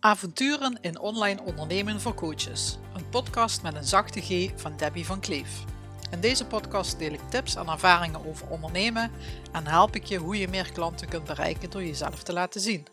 [0.00, 2.78] Avonturen in online ondernemen voor coaches.
[2.94, 5.64] Een podcast met een zachte G van Debbie van Kleef.
[6.10, 9.10] In deze podcast deel ik tips en ervaringen over ondernemen
[9.52, 12.86] en help ik je hoe je meer klanten kunt bereiken door jezelf te laten zien.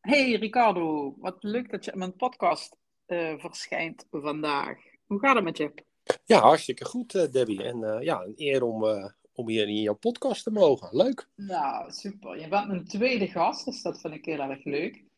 [0.00, 2.76] Hey Ricardo, wat leuk dat je in mijn podcast
[3.06, 4.78] uh, verschijnt vandaag.
[5.06, 5.72] Hoe gaat het met je?
[6.24, 7.62] Ja, hartstikke goed, uh, Debbie.
[7.62, 8.84] En uh, ja, een eer om,
[9.32, 10.96] om hier in jouw podcast te mogen.
[10.96, 11.28] Leuk.
[11.36, 12.40] Nou, super.
[12.40, 15.10] Je bent mijn tweede gast, dus dat vind ik heel erg leuk.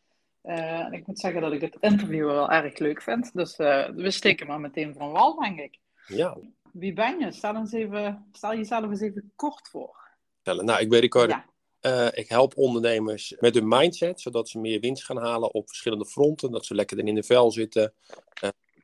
[0.45, 3.30] En ik moet zeggen dat ik het interview wel erg leuk vind.
[3.35, 5.79] Dus we steken maar meteen van wal, denk ik.
[6.07, 6.36] Ja.
[6.72, 7.32] Wie ben je?
[7.32, 9.96] Stel, eens even, stel jezelf eens even kort voor.
[10.43, 11.35] Nou, ik ben Ricardo.
[11.80, 12.12] Ja.
[12.12, 16.50] ik help ondernemers met hun mindset, zodat ze meer winst gaan halen op verschillende fronten.
[16.50, 17.94] Dat ze lekker in de vel zitten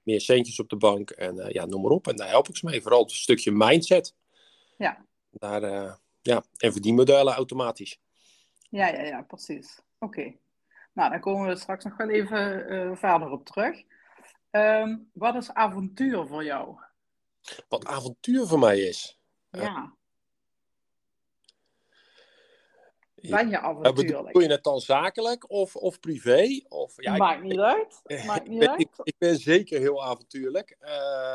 [0.03, 2.09] meer centjes op de bank en uh, ja, noem maar op.
[2.09, 2.83] En daar help ik ze mee.
[2.83, 4.15] Vooral het stukje mindset.
[4.79, 5.05] Ja.
[5.31, 5.63] Daar,
[6.23, 7.99] ja, en verdienmodellen automatisch.
[8.69, 9.81] Ja, ja, ja, precies.
[9.99, 10.35] Oké.
[11.01, 13.83] Nou, dan komen we straks nog wel even uh, verder op terug.
[14.51, 16.77] Um, wat is avontuur voor jou?
[17.69, 19.21] Wat avontuur voor mij is?
[19.51, 19.95] Ja.
[23.15, 24.33] Ben je avontuurlijk?
[24.33, 26.61] Doe je het dan zakelijk of, of privé?
[26.69, 28.01] Of, ja, Maakt niet uit.
[28.27, 29.01] Maakt niet ik, uit.
[29.03, 30.77] Ik, ben zeker heel avontuurlijk.
[30.81, 30.89] Uh,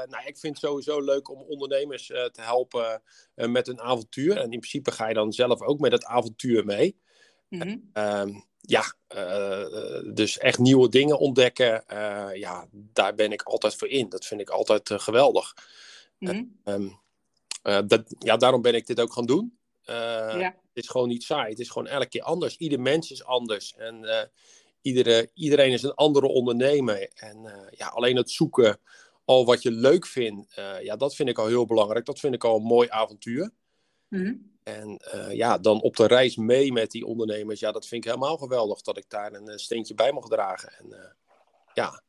[0.03, 3.01] nou, ik vind het sowieso leuk om ondernemers uh, te helpen
[3.35, 4.37] met een avontuur.
[4.37, 6.99] En in principe ga je dan zelf ook met het avontuur mee.
[7.49, 7.91] Mm -hmm.
[8.67, 8.93] Ja,
[10.13, 11.83] dus echt nieuwe dingen ontdekken.
[12.33, 14.09] ja, daar ben ik altijd voor in.
[14.09, 15.53] Dat vind ik altijd geweldig.
[16.17, 16.99] Mm -hmm.
[17.87, 19.57] dat, ja, daarom ben ik dit ook gaan doen.
[19.85, 21.49] ja het is gewoon niet saai.
[21.49, 22.57] Het is gewoon elke keer anders.
[22.57, 23.75] Ieder mens is anders.
[23.75, 24.29] En
[24.81, 27.09] iedere, iedereen is een andere ondernemer.
[27.13, 28.79] En ja, alleen het zoeken
[29.25, 32.05] al wat je leuk vindt, ja, dat vind ik al heel belangrijk.
[32.05, 33.51] Dat vind ik al een mooi avontuur.
[34.07, 38.11] Mm En ja, dan op de reis mee met die ondernemers, ja, dat vind ik
[38.11, 38.81] helemaal geweldig.
[38.81, 40.73] Dat ik daar een steentje bij mag dragen.
[40.73, 41.15] En
[41.73, 42.03] ja,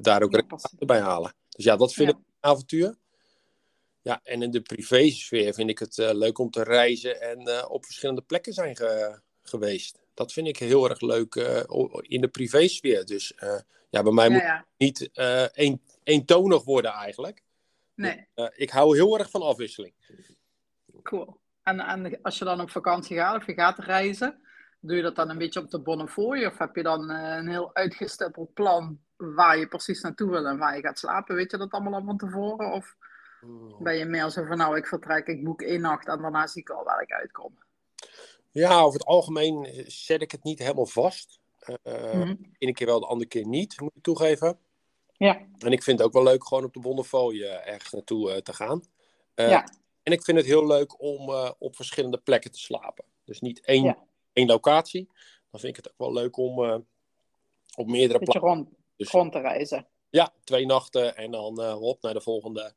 [0.00, 1.34] daar ook resultaten bij halen.
[1.48, 2.16] Dus ja, dat vind ja.
[2.16, 2.96] ik een avontuur.
[4.02, 7.84] Ja, en in de privésfeer vind ik het uh, leuk om te reizen en op
[7.84, 9.98] verschillende plekken zijn ge geweest.
[10.14, 11.34] Dat vind ik heel erg leuk
[12.00, 13.04] in de privésfeer.
[13.04, 13.32] Dus
[13.90, 15.10] ja, bij mij ja, moet het niet
[15.52, 17.42] een, eentonig worden eigenlijk.
[17.94, 18.26] Nee.
[18.54, 19.94] ik hou heel erg van afwisseling.
[21.02, 21.38] Cool.
[21.70, 24.40] En, en als je dan op vakantie gaat of je gaat reizen,
[24.80, 26.46] doe je dat dan een beetje op de bonnefooi?
[26.46, 30.76] Of heb je dan een heel uitgestippeld plan waar je precies naartoe wil en waar
[30.76, 31.34] je gaat slapen?
[31.34, 32.72] Weet je dat allemaal al van tevoren?
[32.72, 32.96] Of...
[33.78, 36.60] Ben je meer zo van, nou, ik vertrek, ik boek één nacht en daarna zie
[36.60, 37.58] ik al waar ik uitkom?
[38.50, 41.40] Ja, over het algemeen zet ik het niet helemaal vast.
[41.84, 42.52] Uh, mm -hmm.
[42.58, 44.58] Ene keer wel, de andere keer niet, moet ik toegeven.
[45.12, 45.40] Ja.
[45.58, 48.52] En ik vind het ook wel leuk gewoon op de Bonnefoy ergens naartoe uh, te
[48.52, 48.82] gaan.
[49.34, 49.64] Ja.
[50.02, 53.04] En ik vind het heel leuk om op verschillende plekken te slapen.
[53.24, 53.98] Dus niet één, ja.
[54.32, 55.08] één locatie.
[55.50, 56.58] Dan vind ik het ook wel leuk om
[57.76, 58.48] op meerdere plekken...
[58.48, 59.86] Rond, dus, rond te reizen.
[60.10, 62.74] Ja, twee nachten en dan op naar de volgende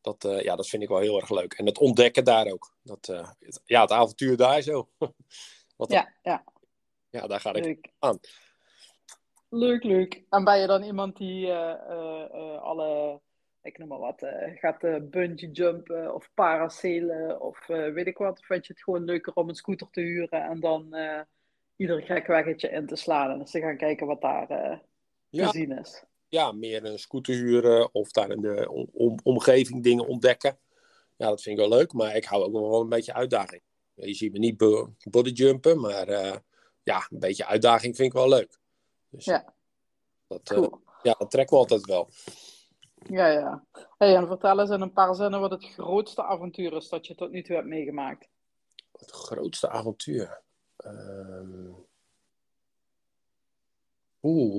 [0.00, 1.52] dat, uh, ja, dat vind ik wel heel erg leuk.
[1.52, 2.74] En het ontdekken daar ook.
[2.82, 4.88] Dat, uh, het, ja, het avontuur daar zo.
[5.76, 6.44] Wat ja, ja.
[7.10, 7.90] Ja, daar ga ik leuk.
[7.98, 8.20] aan.
[9.48, 10.22] Leuk, leuk.
[10.28, 13.20] En ben je dan iemand die uh, alle,
[13.62, 18.38] ik noem maar wat, gaat bungee jumpen of paracelen of weet ik wat?
[18.38, 20.94] Of vind je het gewoon leuker om een scooter te huren en dan
[21.76, 24.46] ieder gek weggetje in te slaan en eens te gaan kijken wat daar
[25.30, 26.04] te zien is?
[26.30, 30.58] ja, meer een scooter huren of daar in de om, omgeving dingen ontdekken.
[31.16, 33.62] Ja, dat vind ik wel leuk, maar ik hou ook wel een beetje uitdaging.
[33.94, 34.56] Je ziet me niet
[35.10, 36.08] bodyjumpen, maar
[36.82, 38.58] ja, een beetje uitdaging vind ik wel leuk.
[39.08, 39.54] Dus, ja.
[40.26, 40.66] Dat, uh,
[41.02, 42.08] ja, dat trekt me altijd wel.
[43.08, 43.64] Ja, ja.
[43.98, 47.14] Hey, en vertel eens in een paar zinnen wat het grootste avontuur is dat je
[47.14, 48.28] tot nu toe hebt meegemaakt.
[48.92, 50.40] Het grootste avontuur?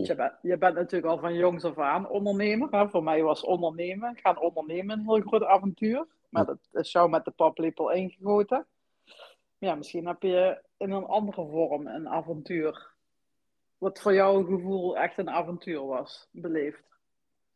[0.08, 2.68] Je, bent, je bent natuurlijk al van jongs af aan ondernemer.
[2.72, 2.90] Hè?
[2.90, 6.06] Voor mij was ondernemen, gaan ondernemen een heel groot avontuur.
[6.30, 8.66] Maar dat is jou met de paplepel ingegoten.
[9.58, 12.90] Ja, misschien heb je in een andere vorm een avontuur.
[13.78, 16.91] Wat voor jouw gevoel echt een avontuur was, beleefd.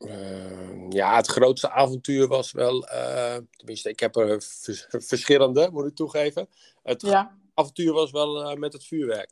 [0.05, 4.41] Uh, ja, het grootste avontuur was wel, uh, tenminste, ik heb er
[4.89, 6.47] verschillende, moet ik toegeven.
[6.83, 7.37] Het ja.
[7.53, 9.31] avontuur was wel uh, met het vuurwerk.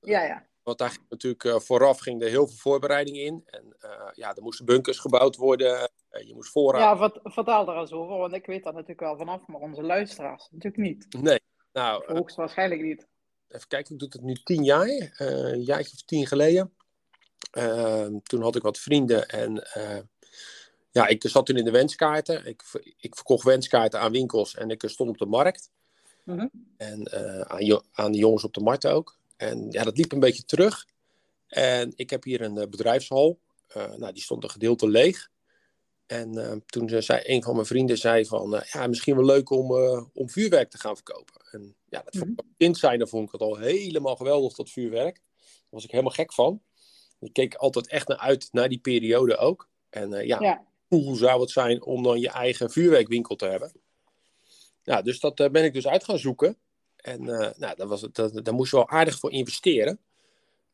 [0.00, 0.46] Ja, ja.
[0.62, 3.42] Want daar ging natuurlijk uh, vooraf ging er heel veel voorbereiding in.
[3.46, 3.76] En
[4.14, 5.90] ja, er moesten bunkers gebouwd worden.
[6.10, 6.82] Je moest voorraad.
[6.82, 9.82] Ja, wat, vertel daar eens over, want ik weet daar natuurlijk wel vanaf, maar onze
[9.82, 11.06] luisteraars natuurlijk niet.
[11.22, 11.40] Nee,
[11.72, 12.14] nou.
[12.14, 13.06] Hoogstwaarschijnlijk niet.
[13.48, 16.72] Even kijken, ik doe het nu tien jaar, een jaartje of tien geleden.
[17.50, 19.68] Ehm, toen had ik wat vrienden en
[20.90, 22.46] ja, ik zat toen in de wenskaarten.
[22.46, 22.62] Ik,
[22.96, 25.70] ik verkocht wenskaarten aan winkels en ik stond op de markt.
[26.24, 26.50] Mm -hmm.
[26.76, 27.12] En
[27.48, 29.18] aan, aan de jongens op de markt ook.
[29.36, 30.86] En ja, dat liep een beetje terug.
[31.46, 33.38] En ik heb hier een bedrijfshal.
[33.74, 35.30] nou, die stond een gedeelte leeg.
[36.06, 39.72] En toen zei een van mijn vrienden zei van, ja, misschien wel leuk om,
[40.12, 41.34] om vuurwerk te gaan verkopen.
[41.50, 44.70] En ja, dat vond ik, kind zijn, dan vond ik het al helemaal geweldig, dat
[44.70, 45.14] vuurwerk.
[45.14, 46.62] Daar was ik helemaal gek van.
[47.24, 49.68] Ik keek altijd echt naar uit, naar die periode ook.
[49.90, 53.72] En ja, ja, hoe zou het zijn om dan je eigen vuurwerkwinkel te hebben?
[54.82, 56.56] Ja, dus dat ben ik dus uit gaan zoeken.
[56.96, 60.00] En uh, nou, daar, was het, daar moest je wel aardig voor investeren.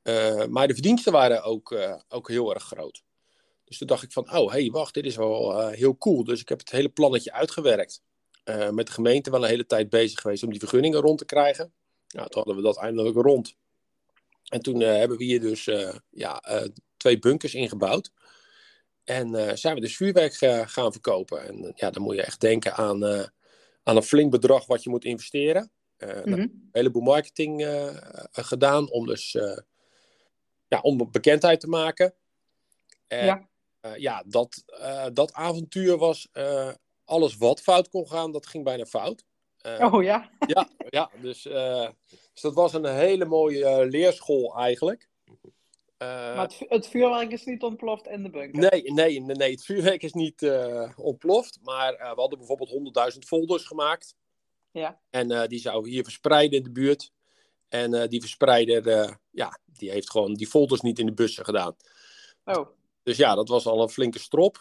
[0.02, 3.03] Uh, maar de verdiensten waren ook, uh, ook heel erg groot.
[3.64, 6.25] Dus toen dacht ik van, oh, hé, hey, wacht, dit is wel heel cool.
[6.25, 8.03] Dus ik heb het hele plannetje uitgewerkt.
[8.70, 11.73] met de gemeente wel een hele tijd bezig geweest om die vergunningen rond te krijgen.
[12.08, 13.56] Nou, toen hadden we dat eindelijk rond.
[14.50, 15.69] En toen hebben we hier dus
[16.11, 16.43] ja,
[16.97, 18.12] twee bunkers ingebouwd.
[19.05, 20.35] En zijn we dus vuurwerk
[20.70, 21.47] gaan verkopen.
[21.47, 23.05] En ja, dan moet je echt denken aan,
[23.82, 25.70] aan een flink bedrag wat je moet investeren.
[25.99, 27.67] Uh, Een heleboel marketing
[28.32, 29.32] gedaan om dus
[30.69, 32.14] ja, om bekendheid te maken.
[33.06, 33.49] En, ja.
[33.96, 34.64] ja, dat,
[35.12, 36.29] dat avontuur was
[37.05, 39.25] alles wat fout kon gaan, dat ging bijna fout.
[39.62, 40.31] oh ja?
[40.46, 41.49] ja, ja dus,
[42.40, 45.08] dus dat was een hele mooie leerschool eigenlijk.
[45.98, 48.70] maar het, het, vuurwerk is niet ontploft in de bunker?
[48.70, 50.50] Nee, nee, nee, nee het vuurwerk is niet
[50.96, 51.58] ontploft.
[51.62, 54.14] Maar we hadden bijvoorbeeld 100.000 folders gemaakt.
[54.70, 55.00] Ja.
[55.10, 57.12] En die zou hier verspreiden in de buurt.
[57.69, 61.76] En die verspreider, ja, die heeft gewoon die folders niet in de bussen gedaan.
[62.44, 62.69] Oh.
[63.02, 64.58] Dus ja, dat was al een flinke strop.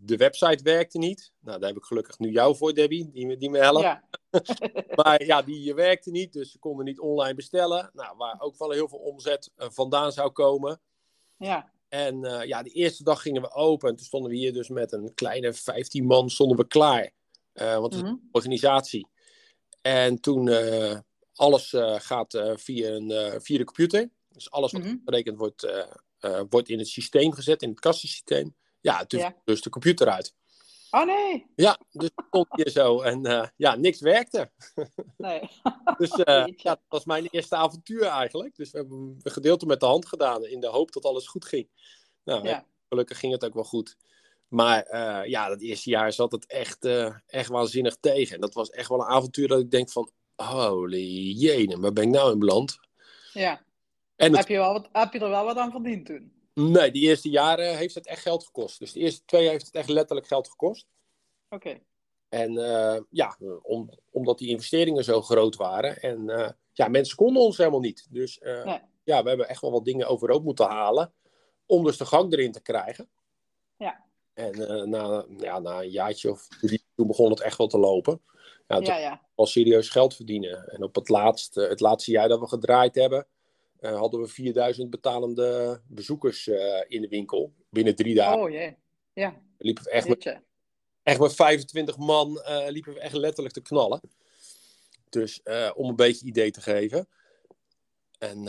[0.00, 1.32] de website werkte niet.
[1.40, 3.82] Nou, daar heb ik gelukkig nu jou voor, Debbie, die, die me helpt.
[3.82, 4.04] Ja.
[5.02, 7.90] maar ja, die werkte niet, dus ze konden niet online bestellen.
[7.92, 10.80] Nou, waar ook wel heel veel omzet vandaan zou komen.
[11.36, 11.72] Ja.
[11.88, 13.88] En ja, de eerste dag gingen we open.
[13.88, 17.10] En toen stonden we hier dus met een kleine 15 man stonden we klaar.
[17.54, 18.26] Uh, want het is een mhm.
[18.32, 19.08] organisatie.
[19.82, 20.98] En toen uh,
[21.34, 24.10] alles gaat via, een, via de computer.
[24.28, 25.66] Dus alles wat mm berekend wordt,
[26.50, 28.54] wordt in het systeem gezet, in het kassensysteem.
[28.80, 29.34] Ja, dus, ja.
[29.44, 30.34] dus de computer uit.
[30.90, 31.46] Oh nee!
[31.56, 33.00] Ja, dus stond hier zo.
[33.00, 34.50] En ja, niks werkte.
[35.16, 35.48] Nee.
[35.98, 36.16] dus
[36.56, 38.56] ja, dat was mijn eerste avontuur eigenlijk.
[38.56, 41.44] Dus we hebben een gedeelte met de hand gedaan in de hoop dat alles goed
[41.44, 41.68] ging.
[42.24, 42.64] Nou, ja.
[42.88, 43.96] gelukkig ging het ook wel goed.
[44.48, 46.84] Maar uh, ja, dat eerste jaar zat het echt,
[47.26, 48.34] echt waanzinnig tegen.
[48.34, 50.10] En dat was echt wel een avontuur dat ik denk van...
[50.36, 52.78] Holy jene, waar ben ik nou in beland?
[53.32, 53.62] Ja.
[54.16, 56.32] En heb, je wel wat, heb je er wel wat aan verdiend toen?
[56.54, 58.78] Nee, die eerste jaren heeft het echt geld gekost.
[58.78, 60.86] Dus de eerste twee jaar heeft het echt letterlijk geld gekost.
[61.48, 61.68] Oké.
[61.68, 61.82] Okay.
[62.28, 66.02] En uh, ja, om, omdat die investeringen zo groot waren.
[66.02, 68.06] En ja, mensen konden ons helemaal niet.
[68.10, 68.80] Dus nee.
[69.02, 71.12] ja, we hebben echt wel wat dingen overhoop moeten halen.
[71.66, 73.08] Om dus de gang erin te krijgen.
[73.76, 74.04] Ja.
[74.34, 78.22] En na, ja, na een jaartje of drie, toen begon het echt wel te lopen.
[78.66, 79.20] Ja, ja, ja.
[79.34, 80.68] Al serieus geld verdienen.
[80.68, 83.26] En op het laatste, het laatste jaar dat we gedraaid hebben,
[83.80, 87.52] uh, hadden we 4000 betalende bezoekers uh, in de winkel.
[87.70, 88.40] Binnen drie dagen.
[88.40, 88.76] Oh jee,
[89.12, 89.42] ja.
[89.58, 90.40] Liepen we echt met,
[91.02, 94.00] echt met 25 man liepen we echt letterlijk te knallen.
[95.08, 95.42] Dus
[95.74, 97.08] om een beetje idee te geven.
[98.18, 98.42] En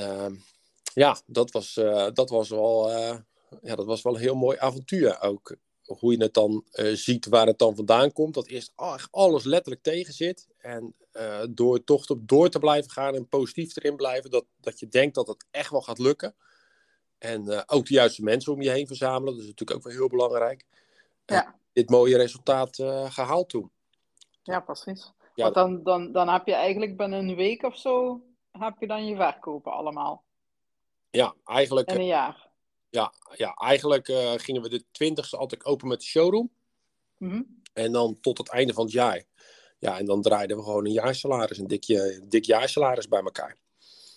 [0.93, 1.73] ja, dat was,
[2.13, 2.89] dat was wel
[3.61, 5.55] ja, dat was wel een heel mooi avontuur ook
[5.85, 8.33] hoe je het dan uh, ziet waar het dan vandaan komt.
[8.33, 8.73] Dat eerst
[9.11, 10.47] alles letterlijk tegen zit.
[10.57, 14.87] En uh, door toch door te blijven gaan en positief erin blijven, dat, dat je
[14.87, 16.35] denkt dat het echt wel gaat lukken.
[17.17, 19.33] En uh, ook de juiste mensen om je heen verzamelen.
[19.33, 20.65] Dat is natuurlijk ook wel heel belangrijk.
[21.25, 21.55] Ja.
[21.73, 22.75] dit mooie resultaat
[23.09, 23.71] gehaald toen.
[24.43, 25.11] Ja, precies.
[25.35, 28.21] Ja, Want dan, dan, dan heb je eigenlijk binnen een week of zo,
[28.51, 30.23] heb je dan je verkopen allemaal.
[31.09, 31.91] Ja, eigenlijk.
[31.91, 32.50] In een jaar
[32.91, 36.51] ja, ja eigenlijk uh, gingen we de 20ste altijd open met de showroom.
[37.17, 39.23] Mm En dan tot het einde van het jaar.
[39.79, 41.85] Ja, en dan draaiden we gewoon een jaarsalaris, een dik,
[42.27, 43.57] dik jaarsalaris bij elkaar.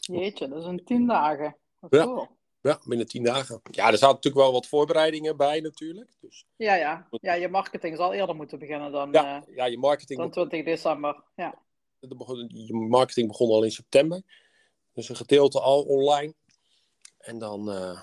[0.01, 1.57] Jeetje, dat is een tien dagen.
[1.91, 2.05] Ja.
[2.05, 2.29] Cool.
[2.61, 3.61] ja, binnen tien dagen.
[3.71, 6.11] Ja, er zaten natuurlijk wel wat voorbereidingen bij natuurlijk.
[6.21, 6.47] Dus...
[6.57, 7.09] Ja, ja.
[7.11, 10.65] ja, je marketing zal eerder moeten beginnen dan, ja, uh, ja, je marketing dan 20
[10.65, 11.23] december.
[11.37, 11.63] Ja.
[11.99, 14.23] Je marketing begon al in september.
[14.93, 16.35] Dus een gedeelte al online.
[17.19, 18.03] En dan, uh,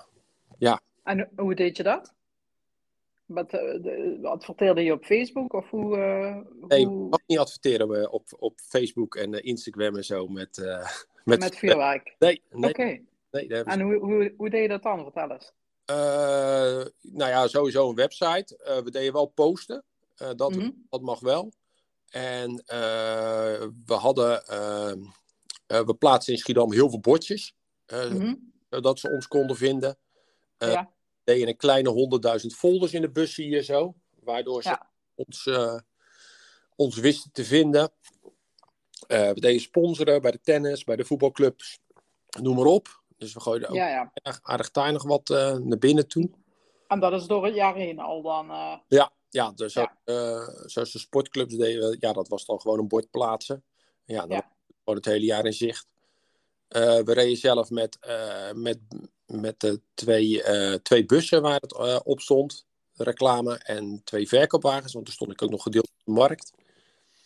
[0.62, 0.80] ja.
[1.04, 2.14] En hoe deed je dat?
[3.26, 5.52] Wat, uh, adverteerde je op Facebook?
[5.52, 6.36] Of hoe, uh,
[6.68, 7.20] nee, hoe...
[7.26, 10.56] niet adverteren op, op Facebook en uh, Instagram en zo met...
[11.24, 12.14] met, met vuurwerk?
[12.18, 12.42] Nee.
[12.50, 13.00] nee Oké.
[13.30, 15.02] Nee, en hoe, hoe, hoe deed je dat dan?
[15.02, 15.52] Vertel eens.
[17.00, 18.80] nou ja, sowieso een website.
[18.84, 19.84] we deden wel posten.
[20.16, 20.86] dat, mm -hmm.
[20.90, 21.52] dat mag wel.
[22.10, 22.54] En
[23.86, 24.42] we hadden...
[25.66, 27.54] we plaatsten in Schiedam heel veel bordjes.
[27.86, 28.52] Mm -hmm.
[28.70, 29.96] Zodat ze ons konden vinden.
[30.62, 30.90] Uh, ja.
[31.24, 33.94] deden een kleine 100.000 folders in de bus hier zo.
[34.20, 34.78] Waardoor ze
[35.14, 35.78] ons, uh,
[36.76, 37.92] ons wisten te vinden.
[39.08, 41.78] Uh, we deden sponsoren bij de tennis, bij de voetbalclubs.
[42.40, 43.00] Noem maar op.
[43.16, 44.10] Dus we gooiden ook Ja, ja.
[44.14, 46.30] erg aardig tuinig wat eh, naar binnen toe.
[46.88, 48.50] En dat is door het jaar heen al dan.
[48.50, 49.82] eh, Ja, ja, dus Ja.
[49.82, 53.64] ook, eh, zoals de sportclubs deden, ja, dat was dan gewoon een bord plaatsen.
[54.04, 54.42] Ja, dan
[54.78, 55.86] gewoon het hele jaar in zicht.
[56.68, 58.78] Eh, we reden zelf met, eh, met,
[59.40, 64.92] met de twee, eh, twee bussen waar het eh, op stond, reclame, en twee verkoopwagens,
[64.92, 66.52] want toen stond ik ook nog gedeeld op de markt.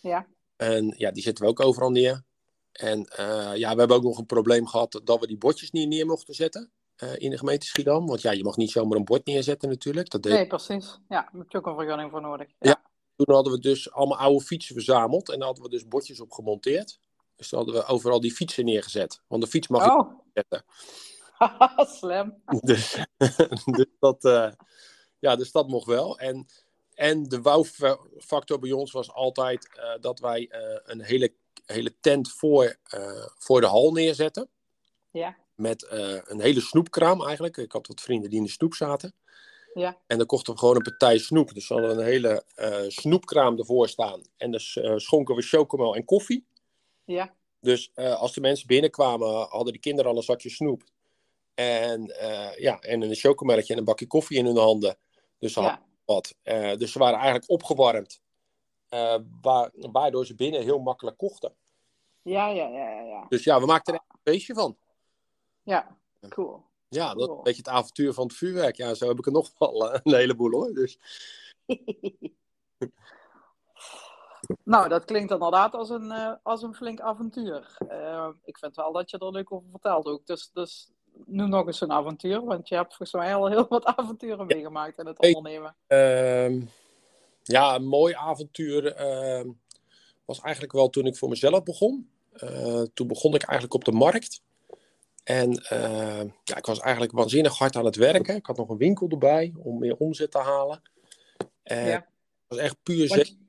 [0.00, 0.26] ja.
[0.56, 2.22] En ja, die zetten we ook overal neer.
[2.72, 5.88] En eh, ja, we hebben ook nog een probleem gehad dat we die bordjes niet
[5.88, 6.70] neer mochten zetten
[7.18, 8.06] in de gemeente Schiedam.
[8.06, 10.10] Want ja, je mag niet zomaar een bord neerzetten natuurlijk.
[10.10, 10.86] Dat deed Nee, precies.
[11.08, 12.48] Ja, daar heb je ook een vergunning voor nodig.
[12.58, 12.82] Ja.
[13.16, 16.32] Toen hadden we dus allemaal oude fietsen verzameld en daar hadden we dus bordjes op
[16.32, 16.98] gemonteerd.
[17.36, 19.20] Dus toen hadden we overal die fietsen neergezet.
[19.26, 20.64] Want de fiets mag je Oh, niet zetten.
[21.98, 22.42] slim.
[22.60, 23.04] Dus,
[23.76, 24.52] dus, dat, eh,
[25.18, 26.18] ja, dus dat mocht wel.
[26.18, 26.46] En,
[26.94, 31.34] en de wow-factor bij ons was altijd eh, dat wij eh, een hele,
[31.66, 32.76] hele tent voor,
[33.38, 34.48] voor de hal neerzetten.
[35.10, 35.86] Ja, Met
[36.24, 37.56] een hele snoepkraam eigenlijk.
[37.56, 39.14] Ik had wat vrienden die in de snoep zaten.
[39.74, 41.54] ja, En dan kochten we gewoon een partij snoep.
[41.54, 42.44] Dus we hadden een hele
[42.88, 44.22] snoepkraam ervoor staan.
[44.36, 46.46] En dus schonken we chocomel en koffie.
[47.04, 47.34] ja.
[47.60, 50.82] Dus als de mensen binnenkwamen, hadden de kinderen al een zakje snoep.
[51.56, 54.96] En, eh, ja, en een chocomelletje en een bakje koffie in hun handen.
[55.38, 55.86] Dus ze hadden ja.
[56.04, 56.34] wat.
[56.42, 58.20] Eh, dus ze waren eigenlijk opgewarmd.
[58.88, 61.54] eh, waar, waardoor ze binnen heel makkelijk kochten.
[62.22, 63.26] Ja, ja, ja, ja.
[63.28, 64.76] Dus ja, we maakten er een feestje van.
[65.62, 65.96] Ja,
[66.28, 66.64] cool.
[66.88, 67.36] Ja, dat Cool.
[67.38, 68.76] een beetje het avontuur van het vuurwerk.
[68.76, 70.74] Ja, zo heb ik er nog wel een heleboel hoor.
[70.74, 70.98] Dus
[74.64, 77.76] Nou, dat klinkt inderdaad als een, als een flink avontuur.
[78.44, 80.26] Ik vind wel dat je er leuk over vertelt ook.
[80.26, 80.90] Dus, dus
[81.24, 84.98] noem nog eens een avontuur, want je hebt volgens mij al heel wat avonturen meegemaakt
[84.98, 85.74] in het ondernemen.
[85.86, 86.60] Ehm,
[87.42, 89.48] ja, een mooi avontuur ehm,
[90.24, 92.10] was eigenlijk wel toen ik voor mezelf begon.
[92.32, 94.40] Eh, toen begon ik eigenlijk op de markt.
[95.24, 98.36] En eh, ja, ik was eigenlijk waanzinnig hard aan het werken.
[98.36, 100.82] Ik had nog een winkel erbij om meer omzet te halen.
[101.62, 101.94] En Ja.
[101.94, 102.04] Het
[102.46, 103.48] was echt puur Want, zin.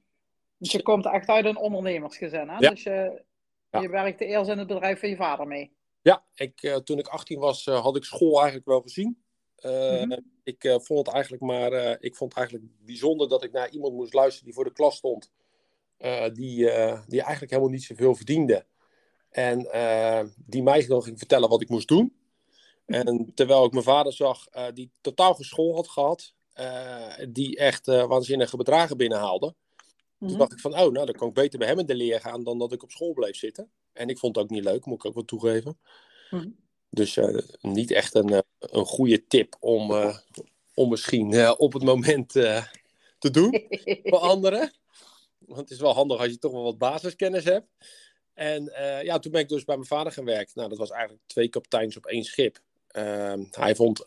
[0.57, 2.57] want je komt echt uit een ondernemersgezin, hè?
[2.57, 2.69] Ja.
[2.69, 3.21] Dus je,
[3.71, 3.79] Ja.
[3.79, 5.76] je werkte eerst in het bedrijf van je vader mee.
[6.07, 9.21] Ja, ik, eh, toen ik 18 was, eh, had ik school eigenlijk wel gezien.
[9.55, 10.19] Eh, Mhm.
[10.43, 11.71] Ik vond het eigenlijk maar,
[12.01, 14.95] ik vond het eigenlijk bijzonder dat ik naar iemand moest luisteren die voor de klas
[14.95, 15.31] stond.
[16.33, 16.55] die,
[17.07, 18.65] die eigenlijk helemaal niet zoveel verdiende.
[19.29, 19.57] En
[20.45, 22.15] die mij dan ging vertellen wat ik moest doen.
[22.85, 26.33] En terwijl ik mijn vader zag, die totaal geen school had gehad.
[26.53, 29.55] eh, die echt waanzinnige bedragen binnenhaalde.
[30.19, 30.37] Toen Mhm.
[30.37, 32.43] dacht ik van, oh, nou, dan kan ik beter bij hem in de leer gaan
[32.43, 33.71] dan dat ik op school bleef zitten.
[33.97, 35.79] En ik vond het ook niet leuk, moet ik ook wel toegeven.
[36.29, 36.47] Mhm.
[36.89, 40.17] Dus eh, niet echt een, eh, een goede tip om, eh,
[40.73, 42.29] om misschien op het moment
[43.19, 43.67] te doen
[44.09, 44.71] voor anderen.
[45.37, 47.67] Want het is wel handig als je toch wel wat basiskennis hebt.
[48.33, 48.63] En
[49.03, 50.51] ja, toen ben ik dus bij mijn vader gaan werken.
[50.55, 52.59] Nou, dat was eigenlijk twee kapiteins op één schip.
[52.87, 53.99] Ehm, hij vond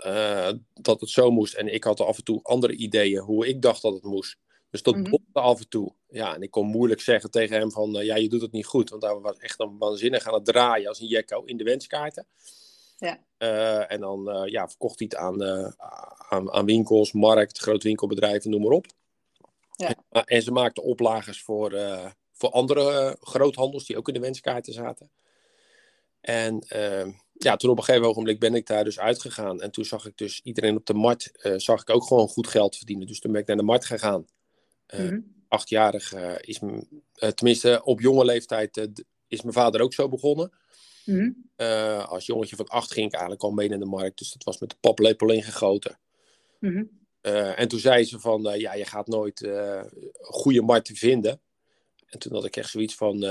[0.75, 1.55] dat het zo moest.
[1.55, 4.37] En ik had af en toe andere ideeën hoe ik dacht dat het moest.
[4.71, 5.95] Dus dat botste af en toe.
[6.09, 7.99] Ja, en ik kon moeilijk zeggen tegen hem van...
[7.99, 8.91] eh, ja, je doet het niet goed.
[8.91, 12.27] Want hij was echt een waanzinnig aan het draaien als een jekko in de wenskaarten.
[12.99, 13.25] Ja.
[13.37, 15.43] Eh, en dan eh, ja, verkocht hij het aan,
[16.29, 18.87] aan, aan winkels, markt, grootwinkelbedrijven, noem maar op.
[19.77, 19.95] Ja.
[20.09, 21.71] En, en ze maakten oplagers voor,
[22.33, 25.11] voor andere groothandels die ook in de wenskaarten zaten.
[26.21, 26.65] En
[27.33, 29.61] ja, toen op een gegeven ogenblik ben ik daar dus uitgegaan.
[29.61, 32.77] En toen zag ik dus iedereen op de markt, zag ik ook gewoon goed geld
[32.77, 33.07] verdienen.
[33.07, 34.27] Dus toen ben ik naar de markt gegaan.
[34.91, 35.21] Eh, Mhm.
[35.49, 36.61] Achtjarig is,
[37.15, 38.85] eh, tenminste op jonge leeftijd, eh,
[39.29, 40.53] is mijn vader ook zo begonnen.
[41.05, 41.31] Mhm.
[42.07, 44.19] Als jongetje van acht ging ik eigenlijk al mee naar de markt.
[44.19, 45.99] Dus dat was met de paplepel ingegoten.
[47.21, 51.41] Eh, en toen zei ze van, ja, je gaat nooit een goede markt vinden.
[52.07, 53.25] En toen had ik echt zoiets van,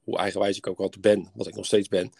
[0.00, 2.12] hoe eigenwijs ik ook altijd ben, wat ik nog steeds ben.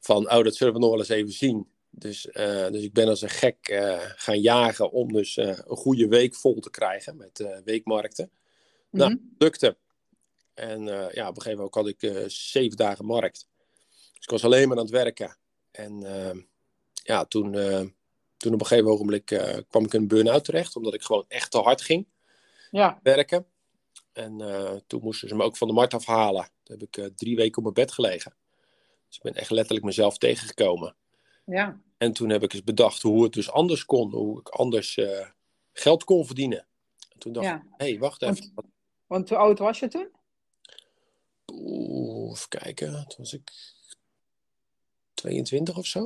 [0.00, 1.68] Van, oh, dat zullen we nog wel eens even zien.
[1.94, 5.76] Dus, eh, dus ik ben als een gek eh, gaan jagen om dus eh, een
[5.76, 8.30] goede week vol te krijgen met weekmarkten.
[8.90, 9.22] Nou, Mhm.
[9.38, 9.76] lukte.
[10.54, 13.48] En ja, op een gegeven moment had ik zeven dagen markt.
[14.12, 15.36] Dus ik was alleen maar aan het werken.
[15.70, 16.38] En eh,
[16.92, 17.52] ja, toen,
[18.36, 19.24] toen op een gegeven ogenblik
[19.68, 20.76] kwam ik in een burn-out terecht.
[20.76, 22.08] Omdat ik gewoon echt te hard ging
[22.70, 23.46] Ja, werken.
[24.12, 24.38] En
[24.86, 26.48] toen moesten ze me ook van de markt afhalen.
[26.62, 28.34] Toen heb ik drie weken op mijn bed gelegen.
[29.08, 30.96] Dus ik ben echt letterlijk mezelf tegengekomen.
[31.44, 31.80] Ja.
[31.98, 34.10] En toen heb ik eens bedacht hoe het dus anders kon.
[34.10, 35.26] Hoe ik anders eh,
[35.72, 36.66] geld kon verdienen.
[37.12, 37.54] En toen dacht Ja.
[37.56, 38.54] ik, hé, hey, wacht even.
[39.06, 40.08] Want hoe oud was je toen?
[41.52, 42.92] Oeh, even kijken.
[42.92, 43.50] Toen was ik
[45.14, 46.00] 22 of zo.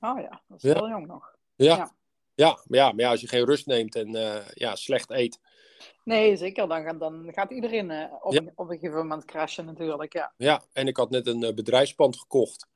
[0.00, 0.74] Oh ja, dat is Ja.
[0.74, 1.36] heel jong nog.
[1.56, 1.76] Ja.
[1.76, 1.94] Ja.
[2.34, 2.48] Ja.
[2.66, 5.40] maar ja, maar ja, als je geen rust neemt en eh, ja, slecht eet.
[6.04, 6.68] Nee, zeker.
[6.68, 8.40] Dan, gaat- dan gaat iedereen eh, op, Ja.
[8.40, 10.12] een, op een gegeven moment crashen natuurlijk.
[10.12, 10.32] Ja.
[10.36, 12.66] Ja, en ik had net een bedrijfspand gekocht.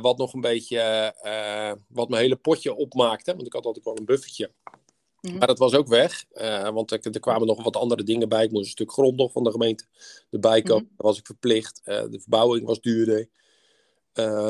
[0.00, 1.12] Wat nog een beetje,
[1.88, 3.34] wat mijn hele potje opmaakte.
[3.34, 4.52] Want ik had altijd wel een buffertje.
[5.20, 5.38] Mhm.
[5.38, 6.24] Maar dat was ook weg,
[6.72, 8.44] want er, er, kwamen nog wat andere dingen bij.
[8.44, 9.84] Ik moest een stuk grond nog van de gemeente
[10.30, 10.88] erbij komen.
[10.90, 11.80] Mm was ik verplicht.
[11.84, 13.28] de verbouwing was duurder.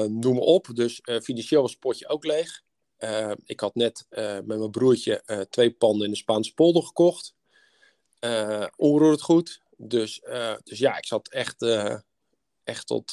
[0.08, 0.68] noem maar op.
[0.75, 2.62] Dus financieel was het potje ook leeg.
[3.44, 7.35] ik had net met mijn broertje twee panden in de Spaanse polder gekocht.
[8.76, 9.61] onroerend goed.
[9.76, 10.20] Dus,
[10.62, 11.62] dus ja, ik zat echt,
[12.64, 13.12] echt tot,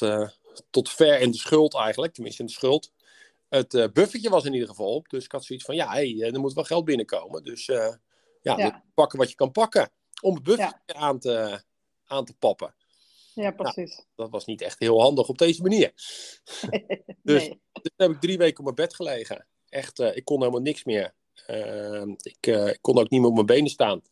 [0.70, 2.12] tot ver in de schuld eigenlijk.
[2.12, 2.92] Tenminste in de schuld
[3.54, 5.08] het uh, buffertje was in ieder geval op.
[5.08, 7.44] Dus ik had zoiets van, ja, hey, eh, er moet wel geld binnenkomen.
[7.44, 7.94] Dus uh,
[8.42, 9.90] ja, pakken wat je kan pakken.
[10.20, 11.62] Om het buffertje aan, te,
[12.04, 12.74] aan te pappen.
[13.34, 14.04] Ja, nou, precies.
[14.14, 15.92] dat was niet echt heel handig op deze manier.
[17.22, 17.60] dus, nee.
[17.72, 19.46] dus heb ik drie weken op mijn bed gelegen.
[19.68, 21.14] Echt, ik kon helemaal niks meer.
[21.46, 24.02] Ehm, ik, ik, kon ook niet meer op mijn benen staan.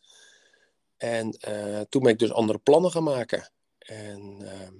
[0.97, 1.37] En
[1.89, 3.51] toen ben ik dus andere plannen gaan maken.
[3.77, 4.73] En ehm,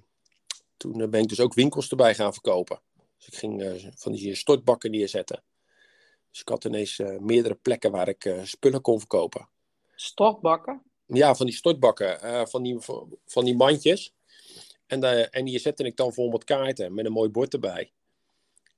[0.84, 2.80] toen ben ik dus ook winkels erbij gaan verkopen.
[3.18, 5.44] Dus ik ging uh, van die stortbakken neerzetten.
[6.32, 9.48] Dus ik had ineens meerdere plekken waar ik spullen kon verkopen.
[9.96, 10.82] Stortbakken?
[11.06, 12.48] Ja, van die stortbakken.
[12.48, 12.78] van, die,
[13.26, 14.14] van, die mandjes.
[14.88, 17.92] En, en die zette ik dan vol met kaarten met een mooi bord erbij.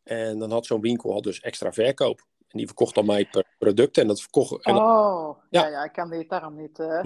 [0.03, 2.27] En dan had zo'n winkel had dus extra verkoop.
[2.47, 3.97] En die verkocht dan mij per product.
[3.97, 4.65] En dat verkocht.
[4.65, 5.67] En oh, ja.
[5.67, 6.79] ja, ik kan die term niet.
[6.79, 7.03] Uh...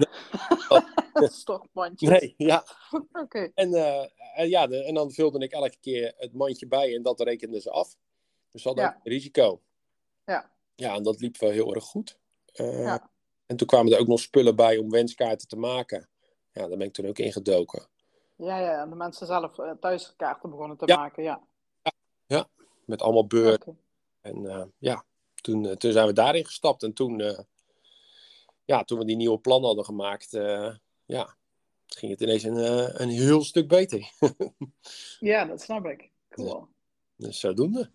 [1.42, 2.08] Stokmandjes.
[2.08, 2.64] Nee, ja.
[3.22, 3.50] Oké.
[3.54, 7.20] En, uh, ja, de, en dan vulde ik elke keer het mandje bij en dat
[7.20, 7.96] rekenden ze af.
[8.50, 8.96] Dus dat had ja.
[8.96, 9.60] ook risico.
[10.24, 10.50] Ja.
[10.74, 12.18] Ja, en dat liep wel heel erg goed.
[12.54, 13.10] Uh, ja.
[13.46, 16.08] En toen kwamen er ook nog spullen bij om wenskaarten te maken.
[16.52, 17.86] Ja, daar ben ik toen ook ingedoken.
[18.36, 21.42] Ja, ja, en de mensen zelf thuis kaarten begonnen te maken, ja.
[21.82, 21.92] ja.
[22.26, 22.48] Ja,
[22.84, 23.78] met allemaal beurten.
[24.20, 25.04] En ja,
[25.40, 26.82] toen, eh, toen zijn we daarin gestapt.
[26.82, 27.38] En toen, uh,
[28.64, 31.36] ja, toen we die nieuwe plan hadden gemaakt, uh, ja,
[31.86, 34.12] ging het ineens een, een heel stuk beter.
[35.20, 36.10] ja, dat snap ik.
[36.28, 36.68] Cool.
[37.16, 37.90] Dus zodoende.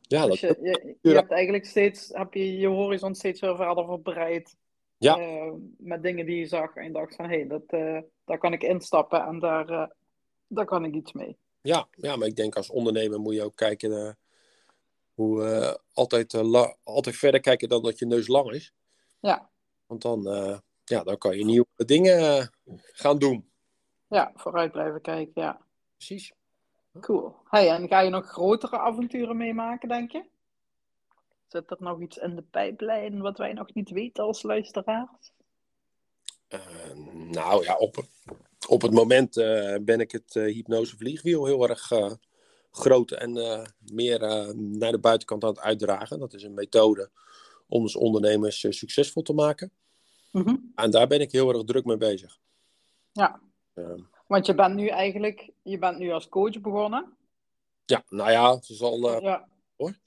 [0.00, 3.84] Ja, dus dat, je, je, hebt eigenlijk steeds, heb je je horizon steeds weer verder
[3.84, 4.56] verbreid.
[4.98, 5.18] Ja.
[5.18, 8.38] Uh, met dingen die je zag en je dacht van, hé, hey, dat, uh, daar
[8.38, 9.86] kan ik instappen en daar, uh,
[10.46, 11.36] daar kan ik iets mee.
[11.60, 14.18] Ja, ja, maar ik denk als ondernemer moet je ook kijken
[15.18, 18.72] hoe uh, altijd, uh, altijd verder kijken dan dat je neus lang is.
[19.20, 19.50] Ja.
[19.86, 22.50] Want dan, uh, ja, dan kan je nieuwe dingen
[22.92, 23.50] gaan doen.
[24.08, 25.60] Ja, vooruit blijven kijken, ja.
[25.96, 26.32] Precies.
[27.00, 27.34] Cool.
[27.44, 30.24] Hey, en ga je nog grotere avonturen meemaken, denk je?
[31.46, 35.32] Zit er nog iets in de pijplijn wat wij nog niet weten als luisteraars?
[37.12, 38.04] nou ja, op,
[38.68, 39.34] op het moment
[39.84, 41.90] ben ik het hypnose vliegwiel heel erg
[42.70, 46.18] groter en uh, meer uh, naar de buitenkant aan het uitdragen.
[46.18, 47.10] Dat is een methode
[47.68, 49.72] om dus ondernemers uh, succesvol te maken.
[50.32, 50.72] Mm -hmm.
[50.74, 52.38] En daar ben ik heel erg druk mee bezig.
[53.12, 53.40] Ja,
[53.74, 54.00] ehm.
[54.26, 57.16] want je bent nu eigenlijk, je bent nu als coach begonnen.
[57.84, 59.20] Ja, nou ja, het is al...
[59.20, 59.48] ja.
[59.76, 59.98] Hoor.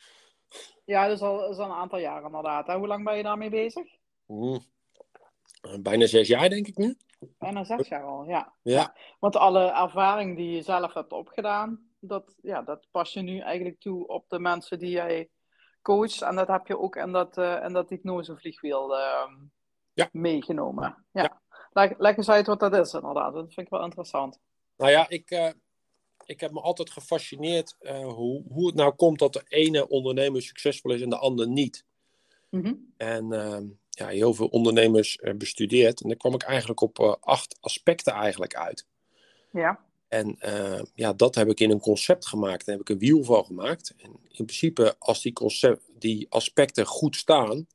[0.85, 2.67] Ja, dat is al, is al een aantal jaren inderdaad.
[2.67, 2.77] Hè?
[2.77, 3.87] Hoe lang ben je daarmee bezig?
[4.25, 4.59] Mm.
[5.79, 6.97] Bijna zes jaar, denk ik nu.
[7.37, 8.53] Bijna zes jaar al, ja.
[8.61, 8.73] ja.
[8.73, 8.95] ja.
[9.19, 13.79] Want alle ervaring die je zelf hebt opgedaan, dat, ja, dat pas je nu eigenlijk
[13.79, 15.29] toe op de mensen die jij
[15.81, 16.21] coacht.
[16.21, 19.31] En dat heb je ook in dat, uh, in dat hypnosevliegwiel uh,
[19.93, 20.09] ja.
[20.11, 21.05] meegenomen.
[21.11, 21.21] Ja.
[21.21, 21.41] ja.
[21.71, 23.33] Leg, leg, eens uit wat dat is inderdaad.
[23.33, 24.39] Dat vind ik wel interessant.
[24.77, 25.49] Nou ja, ik, uh,
[26.25, 30.41] ik heb me altijd gefascineerd uh, hoe, hoe het nou komt dat de ene ondernemer
[30.41, 31.85] succesvol is en de ander niet.
[32.49, 32.93] Mm -hmm.
[32.97, 36.01] En ehm, ja, heel veel ondernemers bestudeerd.
[36.01, 38.87] En daar kwam ik eigenlijk op acht aspecten eigenlijk uit.
[39.51, 39.90] Ja.
[40.11, 42.65] En uh, ja, dat heb ik in een concept gemaakt.
[42.65, 43.93] Daar heb ik een wiel van gemaakt.
[43.97, 47.67] En in principe, als die, concept, die aspecten goed staan,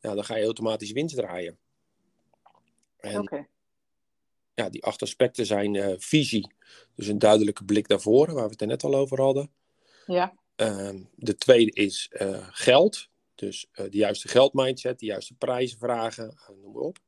[0.00, 1.58] ja, dan ga je automatisch winst draaien.
[3.00, 3.46] Oké.
[4.54, 6.52] Ja, die acht aspecten zijn uh, visie.
[6.94, 9.50] Dus een duidelijke blik naar voren, waar we het er net al over hadden.
[10.06, 10.34] Ja.
[10.56, 13.08] Uh, de tweede is uh, geld.
[13.34, 16.98] Dus de juiste geldmindset, de juiste prijzen vragen, noem maar op.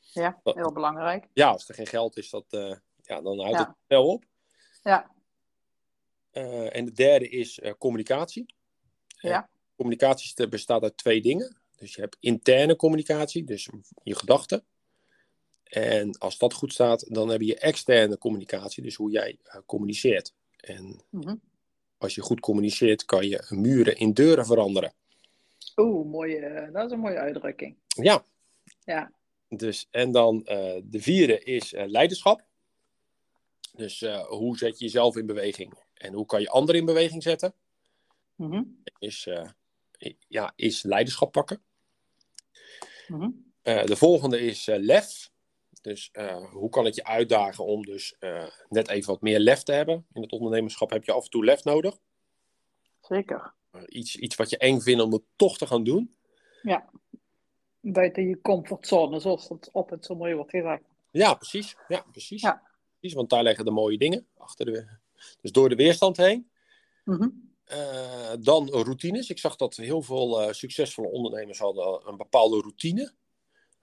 [0.00, 1.28] Ja, heel belangrijk.
[1.32, 2.80] Ja, als er geen geld is, dat,
[3.12, 4.24] ja, dan houdt het wel op.
[4.82, 5.10] Ja.
[6.32, 8.46] Uh, en de derde is uh, communicatie.
[9.06, 9.50] Ja.
[9.76, 11.56] communicatie bestaat uit twee dingen.
[11.76, 13.68] Dus je hebt interne communicatie, dus
[14.02, 14.64] je gedachten.
[15.62, 20.34] En als dat goed staat, dan heb je externe communicatie, dus hoe jij uh, communiceert.
[20.56, 21.40] En mm -hmm.
[21.98, 24.92] als je goed communiceert, kan je muren in deuren veranderen.
[25.76, 27.76] Oeh, mooie, dat is een mooie uitdrukking.
[27.86, 28.24] Ja.
[28.84, 29.12] Ja.
[29.48, 30.42] Dus, en dan
[30.84, 32.44] de vierde is leiderschap.
[33.72, 35.82] Dus uh, hoe zet je jezelf in beweging?
[35.94, 37.54] En hoe kan je anderen in beweging zetten?
[38.34, 38.82] Mm-hmm.
[38.98, 39.48] Is, uh,
[40.28, 41.62] ja, is leiderschap pakken.
[43.08, 43.52] Mm-hmm.
[43.62, 45.30] Uh, de volgende is lef.
[45.82, 46.10] Dus
[46.50, 48.16] hoe kan het je uitdagen om dus
[48.68, 50.06] net even wat meer lef te hebben?
[50.12, 51.98] In het ondernemerschap heb je af en toe lef nodig.
[53.00, 53.54] zeker.
[53.86, 56.16] Iets, iets wat je eng vindt om het toch te gaan doen.
[56.62, 56.90] Ja,
[57.80, 60.82] buiten je comfortzone, zoals het altijd zo mooi wordt gezegd.
[61.10, 61.76] Ja, precies.
[61.88, 62.42] Ja, precies.
[62.42, 62.70] Ja.
[63.02, 64.86] Want daar liggen de mooie dingen achter de.
[65.40, 66.50] Dus door de weerstand heen.
[67.04, 67.50] Mm
[68.40, 69.30] dan routines.
[69.30, 73.12] Ik zag dat heel veel uh, succesvolle ondernemers hadden een bepaalde routine.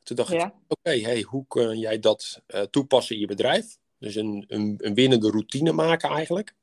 [0.03, 3.77] Toen dacht ik, oké, hey, hoe kun jij dat uh, toepassen in je bedrijf?
[3.97, 6.55] Dus een, een, een winnende routine maken eigenlijk.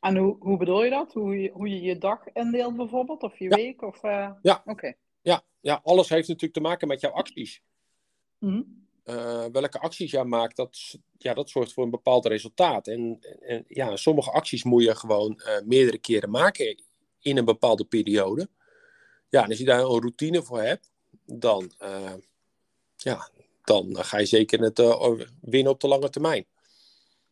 [0.00, 1.12] En hoe, hoe bedoel je dat?
[1.12, 3.22] Hoe je, hoe je je dag indeelt bijvoorbeeld?
[3.22, 3.82] Of je week?
[3.82, 4.02] Of.
[4.42, 4.62] Ja.
[4.64, 4.92] Oké.
[5.22, 7.62] Ja, ja, alles heeft natuurlijk te maken met jouw acties.
[8.38, 8.83] Mm
[9.52, 12.88] welke acties jij maakt, dat, ja, dat zorgt voor een bepaald resultaat.
[12.88, 16.82] En, en ja, sommige acties moet je gewoon uh, meerdere keren maken
[17.20, 18.48] in een bepaalde periode.
[19.28, 20.90] Ja, en als je daar een routine voor hebt,
[21.24, 22.14] dan, uh,
[22.96, 23.28] ja,
[23.62, 24.78] dan ga je zeker het
[25.40, 26.46] winnen op de lange termijn.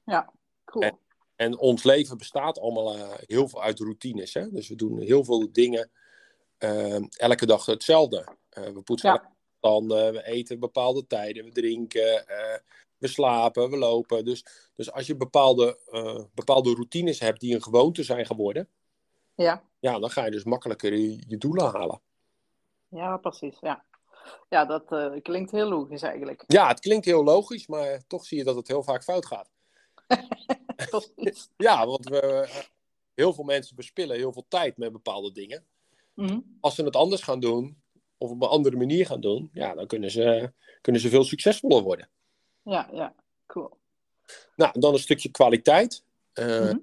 [0.04, 0.32] Ja,
[0.64, 0.85] cool.
[0.85, 0.98] En,
[1.37, 4.35] en ons leven bestaat allemaal heel veel uit routines.
[4.35, 4.50] Hè?
[4.50, 5.90] Dus we doen heel veel dingen
[7.16, 8.37] elke dag hetzelfde.
[8.48, 9.31] Eh, we poetsen ja.
[9.62, 12.59] We eten bepaalde tijden, we drinken, eh,
[12.98, 14.25] we slapen, we lopen.
[14.25, 14.44] Dus,
[14.75, 18.68] dus als je bepaalde, eh, bepaalde routines hebt die een gewoonte zijn geworden,
[19.35, 19.62] ja.
[19.79, 22.01] Ja, dan ga je dus makkelijker je, je doelen halen.
[22.88, 23.57] Ja, precies.
[23.61, 23.85] Ja,
[24.48, 24.85] ja dat
[25.22, 26.44] klinkt heel logisch eigenlijk.
[26.46, 29.51] Ja, het klinkt heel logisch, maar toch zie je dat het heel vaak fout gaat.
[31.57, 32.48] ja, want we,
[33.14, 35.64] heel veel mensen verspillen heel veel tijd met bepaalde dingen.
[36.14, 36.40] Mhm.
[36.61, 37.81] Als ze het anders gaan doen,
[38.22, 41.82] of op een andere manier gaan doen, ja, dan kunnen ze, kunnen ze veel succesvoller
[41.82, 42.08] worden.
[42.62, 43.14] Ja, ja,
[43.46, 43.78] cool.
[44.56, 46.04] Nou, dan een stukje kwaliteit.
[46.35, 46.74] Uh,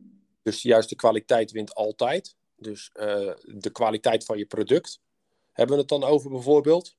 [0.41, 2.36] Dus juist de kwaliteit wint altijd.
[2.56, 5.02] Dus uh, de kwaliteit van je product.
[5.54, 6.95] Hebben we het dan over bijvoorbeeld?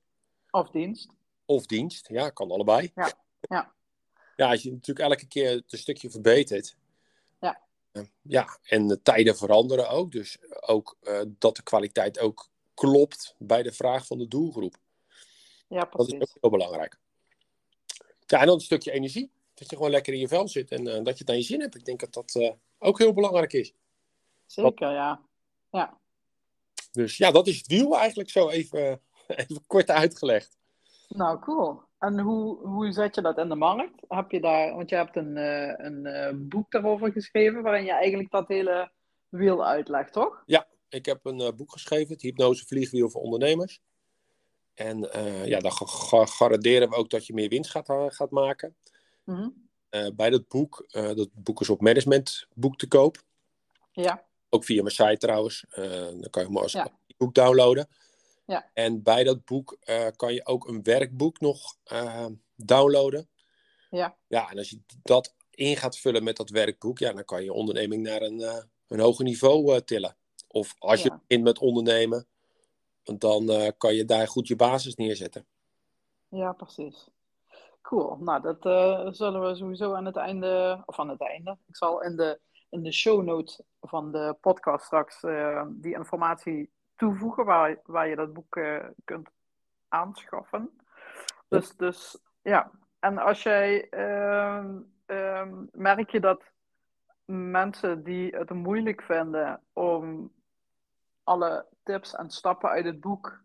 [0.51, 1.09] Of dienst.
[1.45, 2.91] Of dienst, ja, kan allebei.
[2.95, 3.73] Ja, ja.
[4.37, 6.77] Ja, als je natuurlijk elke keer een stukje verbetert,
[8.23, 10.13] ja, en de tijden veranderen ook.
[10.13, 10.97] Dus ook
[11.39, 12.50] dat de kwaliteit ook
[12.81, 14.77] klopt bij de vraag van de doelgroep.
[15.69, 16.13] Ja, precies.
[16.13, 16.99] Dat is ook heel belangrijk.
[18.27, 19.31] Ja, en dan een stukje energie.
[19.55, 21.43] Dat je gewoon lekker in je vel zit en uh, dat je het aan je
[21.43, 21.75] zin hebt.
[21.75, 23.75] Ik denk dat dat uh, ook heel belangrijk is.
[24.47, 25.21] Zeker, ja.
[25.71, 25.99] ja.
[26.93, 29.01] Dus ja, dat is het wiel eigenlijk zo even,
[29.41, 30.59] even kort uitgelegd.
[31.09, 31.83] Nou, cool.
[31.99, 34.05] En hoe, hoe zet je dat in de markt?
[34.09, 35.37] Heb je daar, want je hebt een,
[35.87, 38.91] een boek daarover geschreven, waarin je eigenlijk dat hele
[39.29, 40.43] wiel uitlegt, toch?
[40.47, 43.81] Ja, ik heb een uh, boek geschreven, het Hypnose Vliegwiel voor Ondernemers.
[44.75, 44.99] En
[45.45, 45.73] ja, dan
[46.29, 48.77] garanderen we ook dat je meer winst gaat, gaat maken.
[49.25, 49.69] Mm
[50.15, 53.23] bij dat boek, dat boek is op managementboek te koop.
[53.93, 54.25] Ja.
[54.49, 55.65] Ook via mijn site trouwens.
[55.75, 56.91] dan kan je hem als ja.
[57.17, 57.89] boek downloaden.
[58.51, 58.71] Ja.
[58.75, 62.27] En bij dat boek uh, kan je ook een werkboek nog uh,
[62.57, 63.29] downloaden.
[63.91, 64.17] Ja.
[64.29, 67.53] Ja, en als je dat in gaat vullen met dat werkboek, ja, dan kan je
[67.53, 70.17] onderneming naar een, uh, een hoger niveau tillen.
[70.53, 72.27] Of als je begint met ondernemen,
[73.03, 75.47] dan kan je daar goed je basis neerzetten.
[76.29, 77.09] Ja, precies.
[77.83, 78.17] Cool.
[78.17, 78.63] Nou, dat
[79.17, 82.83] zullen we sowieso aan het einde, of aan het einde, ik zal in de, in
[82.83, 85.21] de show notes van de podcast straks
[85.69, 88.61] die informatie toevoegen waar, waar je dat boek
[89.05, 89.29] kunt
[89.89, 90.71] aanschaffen.
[91.49, 94.65] Dus, dus ja, en als jij uh,
[95.07, 96.43] uh, merk je dat
[97.25, 100.33] mensen die het moeilijk vinden om
[101.31, 103.43] alle tips en stappen uit het boek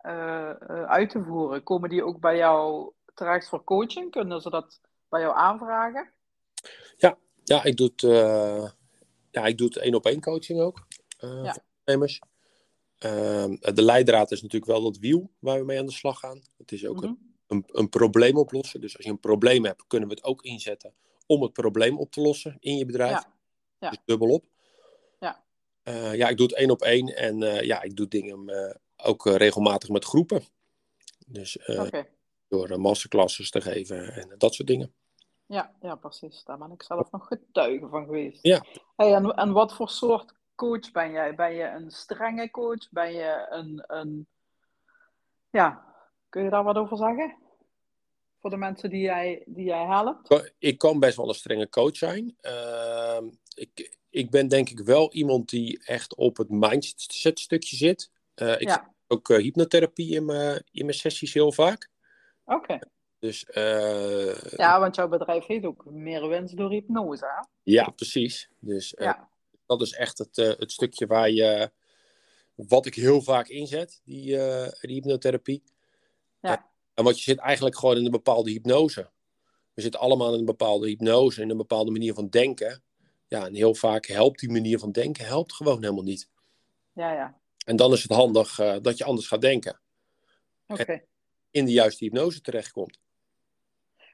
[0.00, 0.50] uh,
[0.86, 4.10] uit te voeren, komen die ook bij jou terecht voor coaching?
[4.10, 6.12] Kunnen ze dat bij jou aanvragen?
[6.96, 8.00] Ja, ja ik doe het,
[9.30, 10.86] ja, ik doe het één op één coaching ook.
[11.18, 11.56] ja.
[11.84, 12.18] voor.
[12.98, 16.42] Ehm, de leidraad is natuurlijk wel dat wiel waar we mee aan de slag gaan.
[16.56, 17.56] Het is ook een, mhm.
[17.56, 18.80] een, een, probleem oplossen.
[18.80, 20.94] Dus als je een probleem hebt, kunnen we het ook inzetten
[21.26, 23.10] om het probleem op te lossen in je bedrijf.
[23.10, 23.32] Ja.
[23.78, 23.90] ja.
[23.90, 24.44] Dus dubbelop.
[24.44, 24.55] Ja.
[25.88, 28.74] Uh, ja, ik doe het één op één en uh, ja, ik doe dingen uh,
[28.96, 30.44] ook regelmatig met groepen.
[31.26, 32.08] Dus okay.
[32.48, 34.94] door masterclasses te geven en dat soort dingen.
[35.46, 36.44] Ja, ja, precies.
[36.44, 38.38] Daar ben ik zelf nog getuige van geweest.
[38.42, 38.64] Ja.
[38.96, 41.34] Hey, en, en wat voor soort coach ben jij?
[41.34, 42.90] Ben je een strenge coach?
[42.90, 44.26] Ben je een, een...
[45.50, 45.94] Ja,
[46.28, 47.36] kun je daar wat over zeggen?
[48.40, 50.52] Voor de mensen die jij, die jij helpt?
[50.58, 52.36] Ik kan best wel een strenge coach zijn.
[52.42, 53.18] Uh,
[53.56, 58.10] ik, ik ben denk ik wel iemand die echt op het mindset stukje zit.
[58.36, 58.94] Uh, ik ja.
[59.06, 61.90] ook uh, hypnotherapie in mijn, in mijn sessies heel vaak.
[62.44, 62.78] Oké.
[63.18, 67.46] Dus, uh, ja, want jouw bedrijf heeft ook meer winst door hypnose, hè?
[67.62, 68.48] Ja, precies.
[68.60, 69.28] Dus ja
[69.66, 71.70] dat is echt het, het stukje waar je,
[72.54, 74.36] wat ik heel vaak inzet, die,
[74.80, 75.62] die hypnotherapie.
[76.40, 76.70] Ja.
[76.94, 79.10] En wat je zit eigenlijk gewoon in een bepaalde hypnose.
[79.74, 82.82] We zitten allemaal in een bepaalde hypnose, in een bepaalde manier van denken.
[83.28, 86.28] Ja, en heel vaak helpt die manier van denken helpt gewoon helemaal niet.
[86.92, 87.38] Ja, ja.
[87.64, 89.80] En dan is het handig uh, dat je anders gaat denken.
[90.66, 91.02] Oké.
[91.50, 92.98] In de juiste hypnose terechtkomt.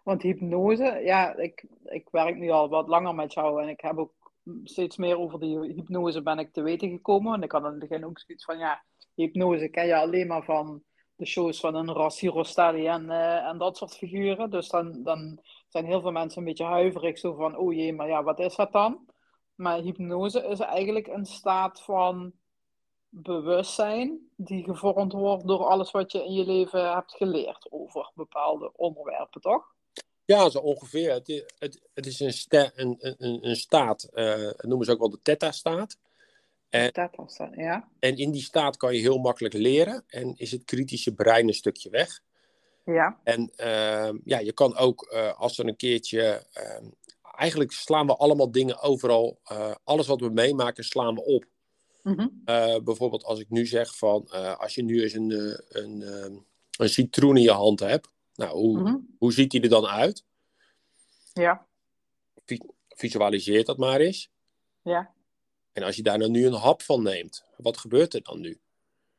[0.04, 3.96] Want hypnose, ja, ik, ik werk nu al wat langer met jou en ik heb
[3.98, 4.32] ook
[4.64, 7.34] steeds meer over die hypnose ben ik te weten gekomen.
[7.34, 10.44] En ik had in het begin ook zoiets van, ja, hypnose ken je alleen maar
[10.44, 10.82] van
[11.16, 14.50] de shows van een Rossi Rostelli en, uh, en dat soort figuren.
[14.50, 15.40] Dus dan, dan
[15.72, 18.54] zijn heel veel mensen een beetje huiverig, zo van, oh jee, maar ja, wat is
[18.54, 19.06] dat dan?
[19.54, 22.32] Maar hypnose is eigenlijk een staat van
[23.08, 28.72] bewustzijn die gevormd wordt door alles wat je in je leven hebt geleerd over bepaalde
[28.76, 29.74] onderwerpen, toch?
[30.24, 31.12] Ja, zo ongeveer.
[31.12, 35.10] Het, het, het is een, sta, een, een, een staat, uh, noemen ze ook wel
[35.10, 35.98] de theta-staat.
[36.68, 37.88] En, theta-staat, ja.
[37.98, 41.54] En in die staat kan je heel makkelijk leren en is het kritische brein een
[41.54, 42.20] stukje weg.
[42.84, 43.20] Ja.
[43.24, 46.88] En uh, ja, je kan ook, uh, als er een keertje, uh,
[47.36, 49.40] eigenlijk slaan we allemaal dingen overal,
[49.84, 51.44] alles wat we meemaken slaan we op.
[52.02, 52.42] Mm -hmm.
[52.84, 56.04] bijvoorbeeld als ik nu zeg van, als je nu eens een, een,
[56.78, 59.14] een citroen in je hand hebt, nou, hoe, mm -hmm.
[59.18, 60.24] hoe ziet die er dan uit?
[61.32, 61.66] Ja.
[62.88, 64.30] Visualiseer dat maar eens.
[64.82, 65.10] Ja.
[65.72, 68.60] En als je daar nou nu een hap van neemt, wat gebeurt er dan nu?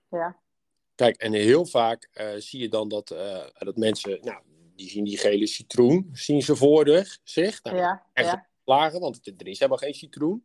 [0.09, 0.41] Ja.
[0.95, 4.41] Kijk, en heel vaak uh, zie je dan dat, uh, dat mensen, nou,
[4.75, 7.63] die zien die gele citroen, zien ze voor zich.
[7.63, 8.05] Nou, ja.
[8.13, 8.47] Echt ja.
[8.63, 10.43] lagen, want er is helemaal geen citroen.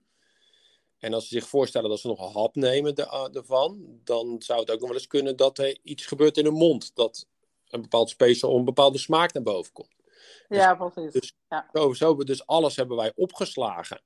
[0.99, 4.61] En als ze zich voorstellen dat ze nog een hap nemen uh, ervan, dan zou
[4.61, 6.95] het ook nog wel eens kunnen dat er iets gebeurt in hun mond.
[6.95, 7.27] Dat
[7.69, 9.97] een bepaald speeksel of een bepaalde smaak naar boven komt.
[10.49, 11.13] Ja, precies.
[11.13, 11.69] Dus, ja.
[11.73, 14.01] Zo, zo, dus alles hebben wij opgeslagen.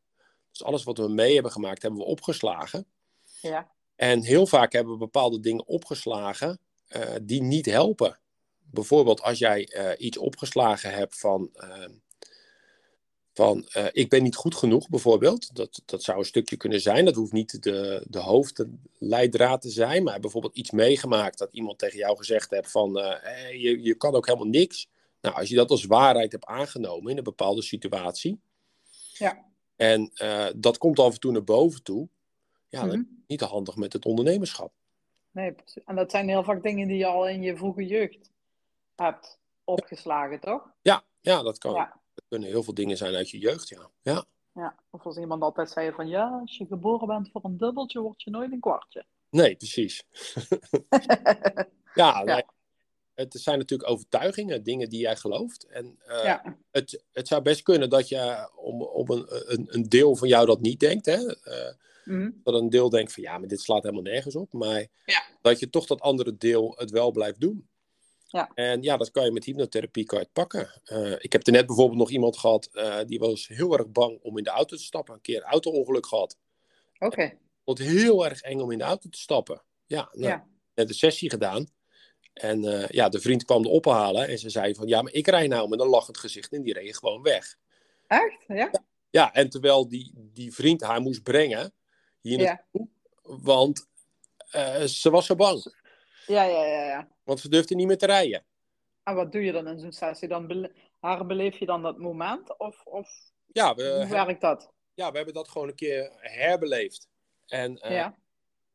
[0.51, 2.87] Dus alles wat we mee hebben gemaakt, hebben we opgeslagen.
[3.41, 3.73] Ja.
[4.03, 6.59] En heel vaak hebben we bepaalde dingen opgeslagen
[6.97, 8.19] uh, die niet helpen.
[8.71, 11.89] Bijvoorbeeld als jij uh, iets opgeslagen hebt van, uh,
[13.33, 15.55] van ik ben niet goed genoeg, bijvoorbeeld.
[15.55, 17.05] Dat, dat zou een stukje kunnen zijn.
[17.05, 20.03] Dat hoeft niet de, de hoofdleidraad te zijn.
[20.03, 24.15] Maar bijvoorbeeld iets meegemaakt dat iemand tegen jou gezegd heeft van hey, je, je kan
[24.15, 24.89] ook helemaal niks.
[25.21, 28.41] Nou, als je dat als waarheid hebt aangenomen in een bepaalde situatie.
[29.13, 29.45] Ja.
[29.77, 30.13] En
[30.57, 32.09] dat komt af en toe naar boven toe.
[32.73, 32.91] Ja, Mhm.
[32.91, 34.73] dan is niet te handig met het ondernemerschap.
[35.31, 35.55] Nee.
[35.87, 38.31] En dat zijn heel vaak dingen die je al in je vroege jeugd
[38.97, 40.63] hebt opgeslagen, toch?
[40.83, 41.75] Ja, ja dat kan.
[41.75, 42.01] Ja.
[42.15, 43.91] Dat kunnen heel veel dingen zijn uit je jeugd, ja.
[44.03, 44.75] Ja, Ja.
[44.91, 48.23] Of als iemand altijd zei van ja, als je geboren bent voor een dubbeltje, word
[48.23, 49.05] je nooit een kwartje.
[49.31, 50.03] nee, precies.
[51.95, 52.23] ja, Ja.
[52.25, 52.43] nee,
[53.15, 55.65] het zijn natuurlijk overtuigingen, dingen die jij gelooft.
[55.67, 56.57] En eh, ja.
[56.71, 60.47] het, het zou best kunnen dat je om, om een, een, een deel van jou
[60.47, 61.07] dat niet denkt.
[61.07, 61.37] Hè?
[61.37, 62.31] Eh, Mhm.
[62.43, 64.53] dat een deel denkt van ja, maar dit slaat helemaal nergens op.
[64.53, 65.23] Maar Ja.
[65.43, 67.69] dat je toch dat andere deel het wel blijft doen.
[68.27, 68.51] Ja.
[68.55, 70.81] En ja, dat kan je met hypnotherapie kan je het pakken.
[70.85, 74.19] Eh, ik heb er net bijvoorbeeld nog iemand gehad, eh, die was heel erg bang
[74.23, 75.15] om in de auto te stappen.
[75.15, 76.37] Een keer een auto-ongeluk gehad.
[76.99, 77.33] Oké.
[77.65, 79.63] Vond het heel erg eng om in de auto te stappen.
[79.87, 80.47] Ja, nou, Ja.
[80.75, 81.67] net een sessie gedaan.
[82.33, 85.27] En eh, ja, de vriend kwam de ophalen en ze zei van ja, maar ik
[85.27, 87.57] rij nou met een lachend gezicht en die reed gewoon weg.
[88.07, 88.45] Echt?
[88.47, 88.71] Ja?
[89.11, 91.73] Ja, en terwijl die, die vriend haar moest brengen
[92.23, 92.45] hier Ja.
[92.45, 92.89] naartoe,
[93.23, 93.89] want
[94.51, 95.75] eh, ze was zo bang.
[96.27, 97.09] Ja, ja, ja, ja.
[97.25, 98.45] Want ze durfde niet meer te rijden.
[99.03, 100.29] En wat doe je dan in zo'n sessie?
[100.29, 102.59] Dan bele- herbeleef je dan dat moment?
[102.59, 103.09] Of, of
[103.47, 104.73] Ja we, hoe werkt dat?
[104.95, 107.09] ja, we hebben dat gewoon een keer herbeleefd.
[107.47, 108.17] En eh, Ja.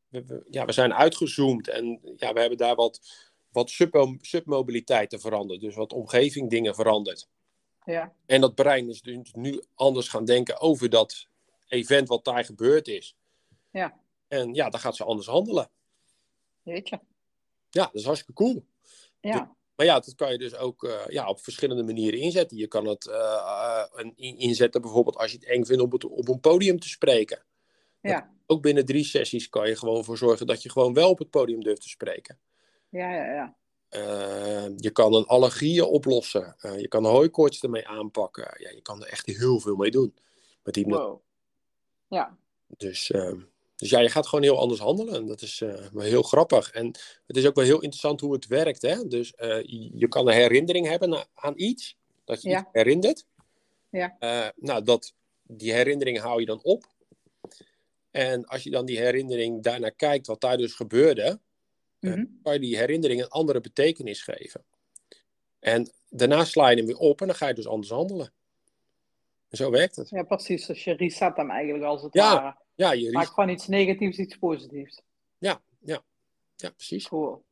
[0.08, 3.00] we, we- ja, we zijn uitgezoomd en ja, we hebben daar wat,
[3.52, 5.60] wat sub, submobiliteiten veranderd.
[5.60, 7.28] Dus wat omgeving dingen veranderd.
[7.84, 8.12] Ja.
[8.26, 11.26] En dat brein is dus nu anders gaan denken over dat
[11.68, 13.16] event wat daar gebeurd is.
[13.78, 14.00] Ja.
[14.28, 15.70] En ja, dan gaat ze anders handelen.
[16.62, 17.00] Jeetje.
[17.70, 18.64] Ja, dat is hartstikke cool.
[19.20, 19.56] Ja.
[19.76, 22.56] Maar ja, dat kan je dus ook eh, ja, op verschillende manieren inzetten.
[22.56, 26.28] Je kan het eh, in- inzetten bijvoorbeeld als je het eng vindt om het op
[26.28, 27.44] een podium te spreken.
[28.00, 28.32] Ja.
[28.46, 31.30] Ook binnen drie sessies kan je gewoon voor zorgen dat je gewoon wel op het
[31.30, 32.38] podium durft te spreken.
[32.88, 33.56] Ja, ja, ja.
[33.88, 36.56] Eh, je kan een allergieën oplossen.
[36.76, 38.54] Je kan hooikoorts ermee aanpakken.
[38.58, 40.16] Ja, je kan er echt heel veel mee doen.
[40.62, 41.20] Met die Wow.
[42.08, 42.38] Ja.
[42.66, 43.32] Dus, eh,
[43.78, 45.14] dus ja, je gaat gewoon heel anders handelen.
[45.14, 46.70] En dat is eh, wel heel grappig.
[46.70, 46.86] En
[47.26, 48.82] het is ook wel heel interessant hoe het werkt.
[48.82, 49.06] Hè?
[49.06, 49.62] Dus eh,
[49.94, 51.96] je, kan een herinnering hebben aan iets.
[52.24, 52.58] Dat je Ja.
[52.60, 53.26] iets herinnert.
[53.90, 54.16] Ja.
[54.18, 56.84] Eh, nou, dat, die herinnering hou je dan op.
[58.10, 61.38] En als je dan die herinnering daarnaar kijkt, wat daar dus gebeurde,
[62.00, 62.24] Mhm.
[62.42, 64.64] kan je die herinnering een andere betekenis geven.
[65.60, 68.32] En daarna sla je hem weer op en dan ga je dus anders handelen.
[69.48, 70.08] En zo werkt het.
[70.08, 70.66] Ja, precies.
[70.66, 72.34] Dus je reset hem eigenlijk als het Ja.
[72.34, 72.56] ware.
[72.78, 75.02] Ja, je Maakt van iets negatiefs iets positiefs.
[75.38, 76.02] ja, ja,
[76.56, 77.08] ja, precies.
[77.08, 77.44] Cool.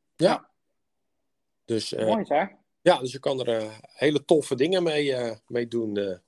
[1.64, 2.48] Dus, eh, Mooi zeg.
[2.80, 6.20] ja, dus je kan er eh, hele toffe dingen mee, eh, mee doen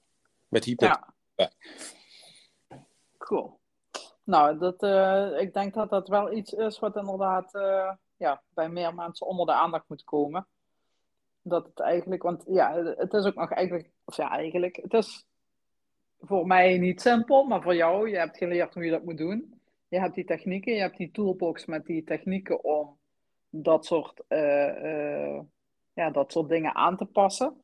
[0.48, 1.00] met hypnose.
[1.34, 1.50] Ja.
[3.18, 3.58] Cool.
[4.24, 8.68] Nou, dat, uh, ik denk dat dat wel iets is wat inderdaad uh, ja, bij
[8.68, 10.46] meer mensen onder de aandacht moet komen.
[11.42, 15.26] Dat het eigenlijk, want ja, het is ook nog eigenlijk, of ja, eigenlijk, het is
[16.20, 19.60] voor mij niet simpel, maar voor jou, je hebt geleerd hoe je dat moet doen.
[19.88, 22.98] Je hebt die technieken, je hebt die toolbox met die technieken om
[23.50, 25.40] dat soort, uh,
[25.92, 27.62] ja, dat soort dingen aan te passen.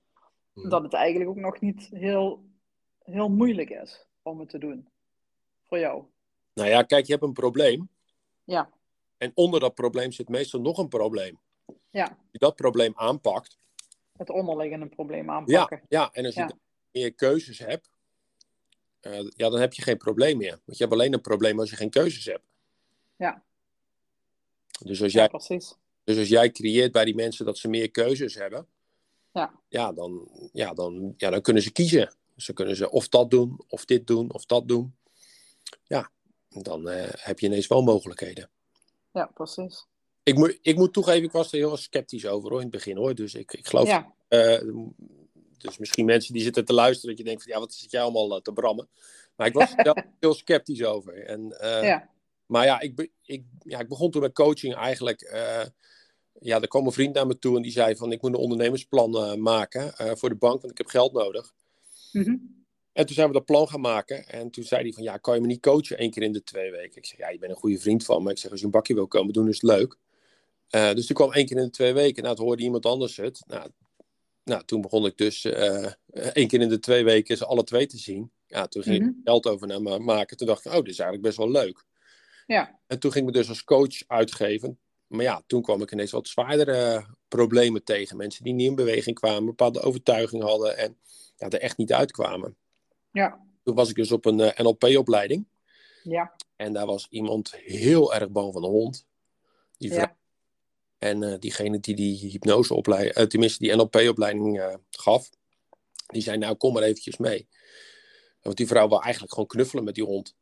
[0.52, 0.68] Mhm.
[0.68, 2.44] Dat het eigenlijk ook nog niet heel,
[2.98, 4.88] heel moeilijk is om het te doen.
[5.62, 6.04] Voor jou.
[6.54, 7.88] Nou ja, kijk, je hebt een probleem.
[8.44, 8.70] Ja.
[9.18, 11.38] En onder dat probleem zit meestal nog een probleem.
[11.90, 12.04] Ja.
[12.04, 13.58] Als je dat probleem aanpakt.
[14.16, 15.82] Het onderliggende probleem aanpakken.
[15.88, 16.10] Ja, ja.
[16.12, 16.54] en als je
[16.90, 17.90] meer keuzes hebt,
[19.06, 20.60] uh, ja, dan heb je geen probleem meer.
[20.64, 22.44] Want je hebt alleen een probleem als je geen keuzes hebt.
[23.16, 23.42] Ja.
[24.84, 25.74] Dus als jij, ja, precies.
[26.04, 28.66] Dus als jij creëert bij die mensen dat ze meer keuzes hebben,
[29.34, 29.60] ja.
[29.68, 32.14] Ja, dan, ja, dan, ja, dan kunnen ze kiezen.
[32.36, 34.94] Ze kunnen ze of dat doen, of dit doen, of dat doen.
[35.82, 36.10] Ja,
[36.48, 38.50] dan uh, heb je ineens wel mogelijkheden.
[39.12, 39.86] Ja, precies.
[40.22, 42.96] Ik, moet ik moet toegeven, ik was er heel sceptisch over hoor, in het begin
[42.96, 43.14] hoor.
[43.14, 43.86] Dus ik, ik geloof.
[43.86, 44.14] Ja.
[44.28, 44.86] Uh,
[45.64, 48.00] dus misschien mensen die zitten te luisteren, dat je denkt van ja, wat zit jij
[48.00, 48.88] allemaal uh, te brammen.
[49.37, 51.24] Maar ik was er heel sceptisch over.
[51.24, 52.09] En, ja.
[52.46, 55.22] Maar ja ik, ik, ja, ik begon toen met coaching eigenlijk
[56.40, 58.38] ja, er kwam een vriend naar me toe en die zei van ik moet een
[58.38, 61.55] ondernemersplan uh, maken uh, voor de bank, want ik heb geld nodig.
[62.12, 64.29] Mm En toen zijn we dat plan gaan maken.
[64.29, 66.42] En toen zei hij van ja, kan je me niet coachen één keer in de
[66.42, 66.96] twee weken?
[66.96, 68.31] Ik zeg ja, je bent een goede vriend van me.
[68.31, 69.96] Ik zeg als je een bakje wil komen doen is het leuk.
[70.70, 72.22] Uh, dus toen kwam één keer in de twee weken.
[72.22, 73.42] Nou, toen hoorde iemand anders het.
[73.46, 73.70] Nou,
[74.44, 75.44] nou toen begon ik dus
[76.33, 78.30] één keer in de twee weken ze alle twee te zien.
[78.46, 80.37] Ja, toen ging mm ik geld over naar me maken.
[80.37, 81.85] Toen dacht ik, oh, dit is eigenlijk best wel leuk.
[82.46, 82.78] Ja.
[82.87, 84.78] En toen ging ik me dus als coach uitgeven.
[85.07, 88.16] Maar ja, toen kwam ik ineens wat zwaardere problemen tegen.
[88.16, 90.96] Mensen die niet in beweging kwamen, bepaalde overtuiging hadden en
[91.37, 92.57] ja, er echt niet uitkwamen.
[93.12, 93.40] Ja.
[93.62, 95.46] Toen was ik dus op een uh, eh, NLP-opleiding.
[96.02, 96.37] Ja.
[96.57, 99.07] En daar was iemand heel erg bang van de hond.
[99.76, 100.16] Die ja.
[101.04, 105.30] En uh, diegene die die hypnoseopleiding, uh, tenminste die NLP-opleiding gaf,
[106.06, 107.48] die zei nou kom maar eventjes mee.
[108.42, 110.34] Want die vrouw wil eigenlijk gewoon knuffelen met die hond.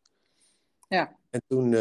[0.88, 1.16] Ja.
[1.30, 1.74] En toen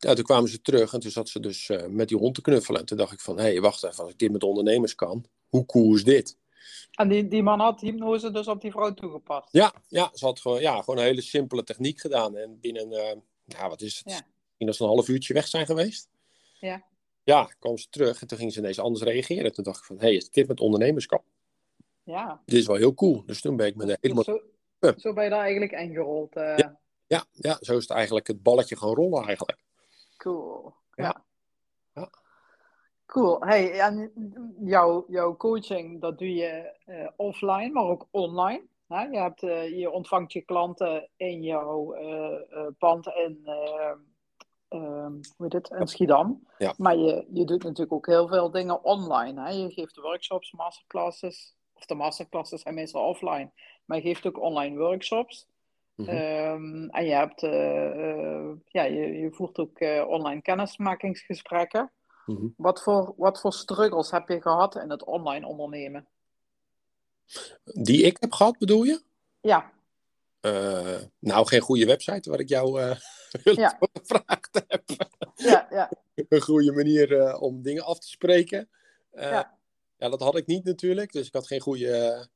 [0.00, 2.40] ja, toen kwamen ze terug en toen zat ze dus uh, met die hond te
[2.40, 2.80] knuffelen.
[2.80, 5.24] En toen dacht ik van, hé, hey, wacht even, als ik dit met ondernemers kan,
[5.48, 6.36] hoe cool is dit?
[6.90, 9.48] En die, die man had hypnose dus op die vrouw toegepast?
[9.52, 12.36] Ja, ja ze had gewoon, ja, gewoon een hele simpele techniek gedaan.
[12.36, 13.12] En binnen, uh,
[13.44, 14.12] ja, wat is het?
[14.12, 14.12] Ja.
[14.12, 16.08] Misschien dat ze een half uurtje weg zijn geweest.
[16.60, 16.84] Ja.
[17.30, 19.52] Ja, kwam ze terug en toen ging ze ineens anders reageren.
[19.52, 21.22] Toen dacht ik van, hé, hey, ik dit met ondernemers kan,
[22.02, 22.42] ja.
[22.44, 23.22] dit is wel heel cool.
[23.26, 24.24] Dus toen ben ik met de helemaal...
[24.24, 24.40] Zo,
[24.96, 26.36] zo ben je daar eigenlijk ingerold?
[26.36, 26.56] Uh...
[26.56, 29.58] Ja, ja, ja, zo is het eigenlijk het balletje gaan rollen eigenlijk.
[30.16, 30.74] Cool.
[30.94, 31.24] Ja.
[31.94, 32.10] ja.
[33.06, 33.40] Cool.
[33.40, 34.12] Hey, en
[34.60, 38.62] jouw, jouw coaching, dat doe je uh, offline, maar ook online.
[38.88, 39.02] Hè?
[39.02, 41.94] Je, hebt, uh, je ontvangt je klanten in jouw
[42.78, 43.44] pand in,
[44.78, 46.46] hoe heet het, in Schiedam.
[46.58, 46.74] Ja.
[46.76, 49.42] Maar je, je doet natuurlijk ook heel veel dingen online.
[49.42, 49.50] Hè?
[49.50, 51.54] Je geeft workshops, masterclasses.
[51.74, 53.50] Of de masterclasses zijn meestal offline.
[53.84, 55.46] Maar je geeft ook online workshops.
[55.94, 56.08] Mhm.
[56.08, 61.90] Ehm, en je, hebt, uh, uh, ja, je, je, voert ook uh, online kennismakingsgesprekken.
[62.26, 62.46] Mhm.
[62.56, 66.06] wat, voor, wat voor struggles heb je gehad in het online ondernemen?
[67.64, 69.02] Die ik heb gehad, bedoel je?
[69.40, 69.70] Ja.
[71.18, 72.80] nou, geen goede website waar ik jou
[73.42, 73.78] ja.
[74.52, 74.82] Heb.
[75.34, 75.90] ja, ja.
[76.28, 78.68] Een goede manier om dingen af te spreken.
[79.12, 79.58] ja.
[79.96, 81.12] ja, dat had ik niet natuurlijk.
[81.12, 82.28] Dus ik had geen goede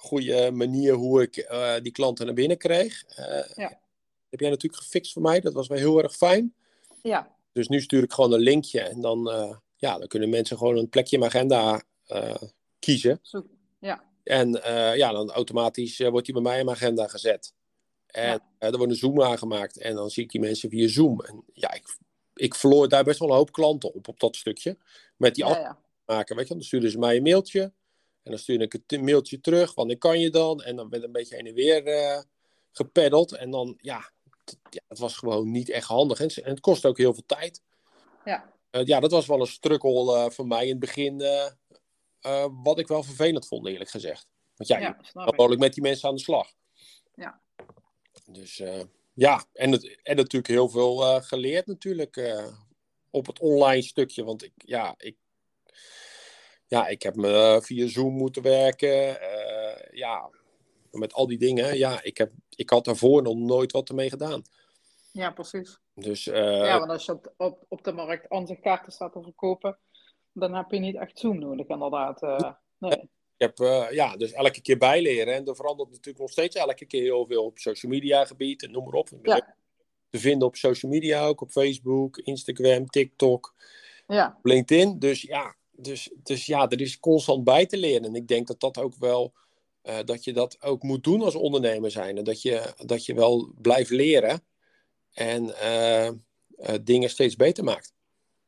[0.00, 3.04] goede manier hoe ik uh, die klanten naar binnen kreeg.
[3.54, 3.80] Ja.
[4.28, 5.40] Heb jij natuurlijk gefixt voor mij.
[5.40, 6.54] Dat was wel heel erg fijn.
[7.02, 7.34] Ja.
[7.52, 8.80] Dus nu stuur ik gewoon een linkje.
[8.80, 9.30] En dan,
[9.76, 11.82] ja, dan kunnen mensen gewoon een plekje in mijn agenda
[12.78, 13.18] kiezen.
[13.22, 13.46] Zo,
[13.78, 14.04] ja.
[14.22, 14.50] En
[14.96, 17.52] ja, dan automatisch wordt die bij mij in mijn agenda gezet.
[18.12, 18.42] En ja.
[18.58, 19.78] er wordt een Zoom aangemaakt.
[19.78, 21.20] En dan zie ik die mensen via Zoom.
[21.20, 21.98] En ja, ik,
[22.34, 24.78] ik verloor daar best wel een hoop klanten op, op dat stukje.
[25.16, 26.54] Met die ja, maken, weet je.
[26.54, 27.72] Dan stuurden ze mij een mailtje.
[28.22, 30.62] En dan stuurde ik een mailtje terug, wanneer kan je dan?
[30.62, 32.20] En dan werd een beetje heen en weer uh,
[32.72, 33.32] gepeddeld.
[33.32, 34.10] En dan, ja,
[34.70, 36.20] ja, het was gewoon niet echt handig.
[36.20, 37.62] En, het kost ook heel veel tijd.
[38.24, 41.22] Ja, uh, ja dat was wel een struggle uh, voor mij in het begin.
[42.62, 44.28] wat ik wel vervelend vond, eerlijk gezegd.
[44.56, 44.96] Want ja, ja
[45.48, 46.52] je met die mensen aan de slag.
[47.14, 47.40] Ja.
[48.32, 48.62] Dus
[49.14, 52.42] ja, en, het, en natuurlijk heel veel geleerd natuurlijk
[53.10, 54.24] op het online stukje.
[54.24, 55.16] Want ik, ja, ik
[56.70, 59.18] ja, ik heb me eh, via Zoom moeten werken.
[59.90, 60.30] Ja,
[60.90, 61.78] met al die dingen.
[61.78, 64.42] Ja, ik, heb, ik had daarvoor nog nooit wat ermee gedaan.
[65.12, 65.80] Ja, precies.
[65.94, 69.78] Dus, uh, ja, want als je op, op, op de markt ansichtkaarten staat te verkopen,
[70.32, 72.22] dan heb je niet echt Zoom nodig, inderdaad.
[72.22, 73.10] Uh, nee.
[73.40, 75.34] Ik heb, uh, ja, dus elke keer bijleren.
[75.34, 78.70] En er verandert natuurlijk nog steeds elke keer heel veel op social media gebied en
[78.70, 79.08] noem maar op.
[79.22, 79.56] Ja.
[80.10, 83.54] te vinden op social media ook, op Facebook, Instagram, TikTok,
[84.06, 84.38] ja.
[84.42, 84.98] LinkedIn.
[84.98, 88.04] Dus ja, dus, dus ja, er is constant bij te leren.
[88.04, 89.32] En ik denk dat dat ook wel,
[89.82, 92.18] uh, dat je dat ook moet doen als ondernemer zijn.
[92.18, 94.42] En dat je, dat je wel blijft leren
[95.12, 96.12] en uh, uh,
[96.82, 97.92] dingen steeds beter maakt.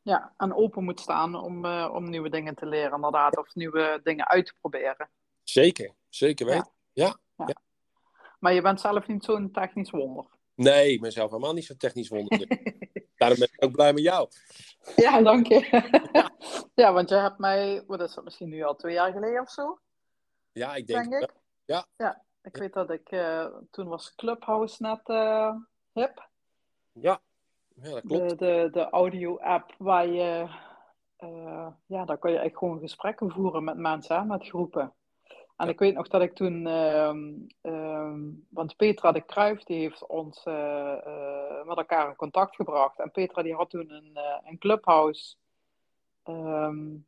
[0.03, 3.37] Ja, en open moet staan om, om nieuwe dingen te leren, inderdaad.
[3.37, 5.11] Of nieuwe dingen uit te proberen.
[5.43, 6.73] Zeker, zeker weten.
[6.93, 7.17] Ja.
[7.35, 7.45] ja.
[7.47, 7.57] ja.
[8.39, 10.27] Maar je bent zelf niet zo'n technisch wonder.
[10.55, 12.39] Nee, ik ben zelf helemaal niet zo'n technisch wonder.
[13.17, 14.29] Daarom ben ik ook blij met jou.
[14.97, 15.69] Ja, dank je.
[16.13, 16.31] Ja,
[16.85, 19.51] ja want je hebt mij, wat is dat, misschien nu al twee jaar geleden of
[19.51, 19.79] zo?
[20.53, 21.31] Ja, ik denk, denk ik.
[21.65, 21.87] Ja.
[21.97, 25.55] ja, ik weet dat ik, uh, toen was Clubhouse net uh,
[25.93, 26.29] hip.
[26.93, 27.21] Ja.
[27.83, 28.29] Ja, dat klopt.
[28.29, 30.47] De, de, de audio-app waar je,
[31.19, 34.93] uh, ja, daar kan je echt gewoon gesprekken voeren met mensen, met groepen.
[35.57, 37.13] En ik weet nog dat ik toen, uh,
[37.63, 38.15] uh,
[38.49, 40.55] want Petra de Kruijf, die heeft ons uh,
[41.07, 42.99] uh, met elkaar in contact gebracht.
[42.99, 45.37] En Petra die had toen een, uh, een clubhouse,
[46.25, 47.07] um,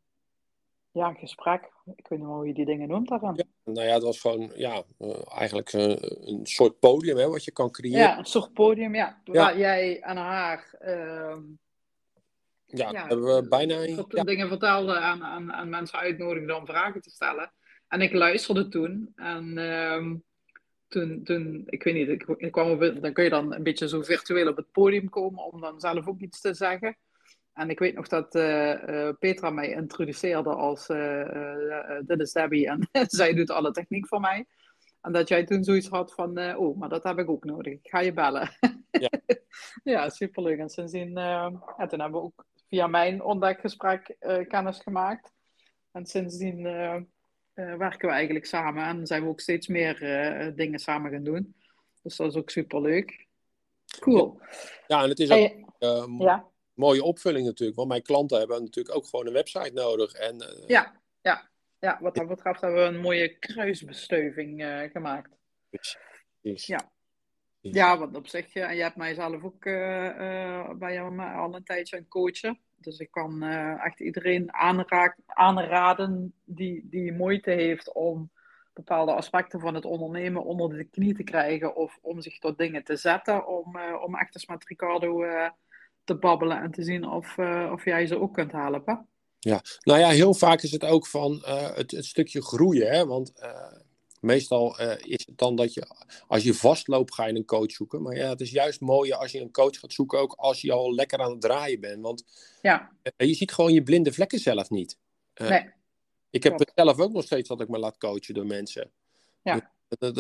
[0.95, 1.71] ja, een gesprek.
[1.97, 3.35] Ik weet niet hoe je die dingen noemt daarvan.
[3.37, 4.83] Ja, nou ja, het was gewoon, ja,
[5.29, 8.01] eigenlijk een, een, soort podium hè, wat je kan creëren.
[8.01, 9.21] Ja, een soort podium, ja.
[9.25, 10.75] Waar jij en haar...
[10.79, 11.41] Ehm,
[12.67, 13.83] ja, ja, hebben we bijna...
[13.83, 14.23] Ja.
[14.25, 17.53] dingen vertelde aan, aan, aan mensen uitnodigen om vragen te stellen.
[17.89, 19.13] En ik luisterde toen.
[19.17, 20.25] En um,
[20.89, 23.89] toen, toen, ik weet niet, ik, ik kwam op, dan kun je dan een beetje
[23.89, 26.97] zo virtueel op het podium komen om dan zelf ook iets te zeggen.
[27.55, 32.69] En ik weet nog dat uh, uh, Petra mij introduceerde als uh, dit is Debbie
[32.69, 32.89] en
[33.19, 34.47] zij doet alle techniek voor mij.
[35.01, 37.73] En dat jij toen zoiets had van, oh, maar dat heb ik ook nodig.
[37.73, 38.51] Ik ga je bellen.
[39.01, 39.11] Ja,
[39.85, 40.59] ja superleuk.
[40.59, 41.51] En sindsdien, ja,
[41.89, 44.17] toen hebben we ook via mijn ontdekgesprek
[44.49, 45.33] kennis gemaakt.
[45.93, 46.63] En sindsdien
[47.55, 49.99] werken we eigenlijk samen en zijn we ook steeds meer
[50.57, 51.55] dingen samen gaan doen.
[52.03, 53.27] Dus dat is ook super leuk.
[54.01, 54.41] Cool.
[54.87, 56.53] Ja, en het is ook uh, ja.
[56.75, 60.13] Mooie opvulling natuurlijk, want mijn klanten hebben natuurlijk ook gewoon een website nodig.
[60.13, 61.49] En, ja, ja,
[61.79, 65.31] ja, wat dat betreft hebben we een mooie kruisbestuiving gemaakt.
[65.71, 66.67] Precies.
[66.67, 66.93] Ja.
[67.61, 69.63] Ja, wat op zich, en je hebt mij zelf ook
[70.79, 72.59] bij jou al een tijdje aan coachen.
[72.77, 73.43] Dus ik kan
[73.79, 78.31] echt iedereen aanraak, aanraden die, die moeite heeft om
[78.73, 82.85] bepaalde aspecten van het ondernemen onder de knie te krijgen of om zich tot dingen
[82.85, 85.23] te zetten, om, om echt eens met Ricardo
[86.05, 87.39] te babbelen en te zien of,
[87.73, 89.07] of jij ze ook kunt helpen.
[89.39, 91.43] Ja, nou ja, heel vaak is het ook van
[91.75, 92.91] het, het, stukje groeien.
[92.91, 93.07] Hè?
[93.07, 93.33] Want
[94.25, 95.87] Meestal uh, is het dan dat je,
[96.27, 98.03] als je vastloopt, ga je een coach zoeken.
[98.03, 100.73] Maar ja, het is juist mooier als je een coach gaat zoeken, ook als je
[100.73, 102.03] al lekker aan het draaien bent.
[102.03, 102.25] Want
[102.63, 102.91] ja.
[103.17, 104.99] Je ziet gewoon je blinde vlekken zelf niet.
[105.35, 105.71] Nee.
[106.31, 108.91] Ik heb het zelf ook nog steeds dat ik me laat coachen door mensen.
[109.43, 109.73] Ja,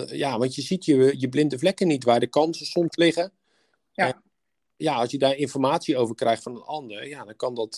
[0.06, 3.32] ja want je ziet je, je blinde vlekken niet, waar de kansen soms liggen.
[3.92, 4.22] Ja.
[4.84, 7.76] Ja, als je daar informatie over krijgt van een ander, ja, dan kan dat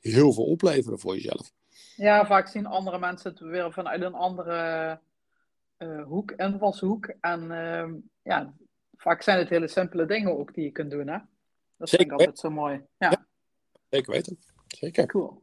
[0.00, 1.52] heel veel opleveren voor jezelf.
[1.96, 5.00] Ja, vaak zien andere mensen het weer vanuit een andere
[5.78, 7.14] uh, hoek, invalshoek.
[7.20, 7.88] En uh,
[8.22, 8.54] ja,
[8.96, 11.08] vaak zijn het hele simpele dingen ook die je kunt doen.
[11.08, 11.18] Hè?
[11.76, 12.06] Dat Zeker.
[12.06, 12.84] vind ik altijd zo mooi.
[12.98, 13.10] Ja.
[13.10, 13.26] ja.
[13.90, 14.38] Zeker weten.
[14.66, 15.06] Zeker.
[15.06, 15.42] Cool.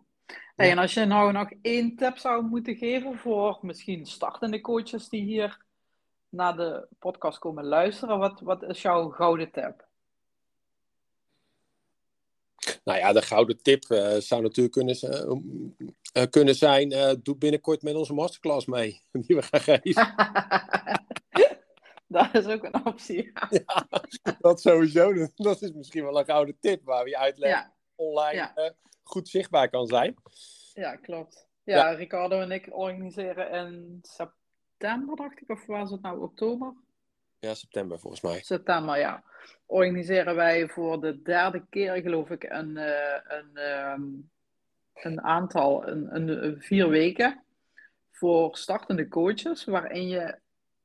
[0.55, 5.09] Hey, en als je nou nog één tip zou moeten geven voor misschien startende coaches
[5.09, 5.65] die hier
[6.29, 9.86] naar de podcast komen luisteren, wat, wat is jouw gouden tip?
[12.83, 14.97] Nou ja, de gouden tip uh, zou natuurlijk kunnen,
[16.13, 20.13] uh, kunnen zijn: uh, doe binnenkort met onze masterclass mee, die we gaan geven.
[22.17, 23.31] dat is ook een optie.
[23.65, 23.87] ja,
[24.39, 25.27] dat sowieso.
[25.35, 28.73] Dat is misschien wel een gouden tip waar we je uitleggen online ja.
[29.03, 30.15] goed zichtbaar kan zijn.
[30.73, 31.47] Ja, klopt.
[31.63, 36.73] Ja, ja, Ricardo en ik organiseren in september, dacht ik, of was het nou oktober?
[37.39, 38.41] Ja, september volgens mij.
[38.41, 39.23] September, ja.
[39.65, 43.57] Organiseren wij voor de derde keer, geloof ik, een, uh, een,
[43.91, 44.29] um,
[44.93, 47.43] een aantal, een, een, vier weken
[48.11, 50.39] voor startende coaches, waarin je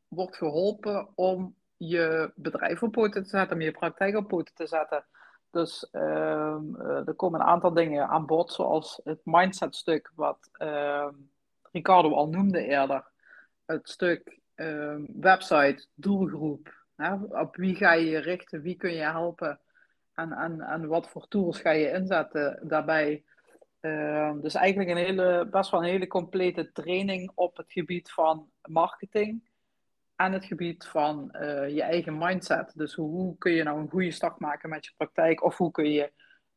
[0.08, 4.66] wordt geholpen om je bedrijf op poten te zetten, om je praktijk op poten te
[4.66, 5.04] zetten.
[5.50, 11.08] Dus uh, er komen een aantal dingen aan bod, zoals het mindset stuk, wat uh,
[11.72, 13.10] Ricardo al noemde eerder.
[13.64, 16.84] Het stuk Ehm, website, doelgroep.
[16.96, 17.14] Hè?
[17.14, 18.62] Op wie ga je je richten?
[18.62, 19.60] Wie kun je helpen?
[20.14, 23.24] En, en, en wat voor tools ga je inzetten daarbij?
[23.80, 28.50] Uh, dus eigenlijk een hele, best wel een hele complete training op het gebied van
[28.62, 29.50] marketing
[30.16, 32.72] en het gebied van uh, je eigen mindset.
[32.74, 35.44] Dus hoe, hoe, kun je nou een goede start maken met je praktijk?
[35.44, 36.12] Of hoe kun je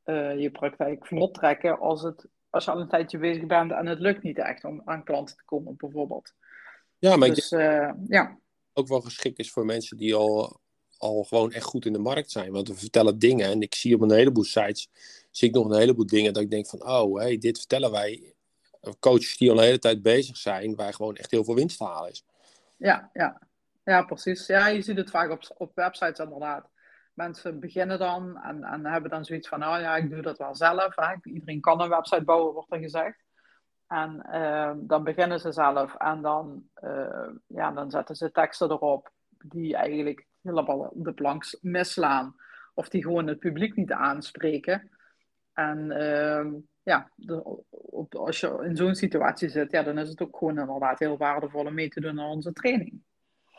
[0.05, 3.85] uh, je praktijk vlot trekken als, het, als je al een tijdje bezig bent en
[3.85, 6.33] het lukt niet echt om aan klanten te komen, bijvoorbeeld.
[7.09, 8.37] Ja, maar dus, uh, ja.
[8.73, 10.63] ook wel geschikt is voor mensen die al
[10.97, 12.51] al gewoon echt goed in de markt zijn.
[12.51, 14.89] Want we vertellen dingen en ik zie op een heleboel sites,
[15.31, 18.33] zie ik nog een heleboel dingen dat ik denk van, oh, hey, dit vertellen wij
[18.99, 21.83] coaches die al een hele tijd bezig zijn, waar gewoon echt heel veel winst te
[21.83, 22.25] halen is.
[22.77, 23.41] Ja, ja.
[23.83, 24.45] ja precies.
[24.45, 26.69] Ja, je ziet het vaak op, op websites inderdaad.
[27.13, 30.55] Mensen beginnen dan en, en hebben dan zoiets van, oh ja, ik doe dat wel
[30.55, 30.95] zelf.
[30.95, 31.15] Hè.
[31.23, 33.24] Iedereen kan een website bouwen, wordt er gezegd.
[33.87, 39.11] En uh, dan beginnen ze zelf en dan, uh, ja, dan zetten ze teksten erop
[39.37, 42.35] die eigenlijk helemaal de planks misslaan.
[42.73, 44.89] Of die gewoon het publiek niet aanspreken.
[45.53, 50.21] En uh, ja, de, op, als je in zo'n situatie zit, ja, dan is het
[50.21, 53.03] ook gewoon inderdaad heel waardevol om mee te doen aan onze training.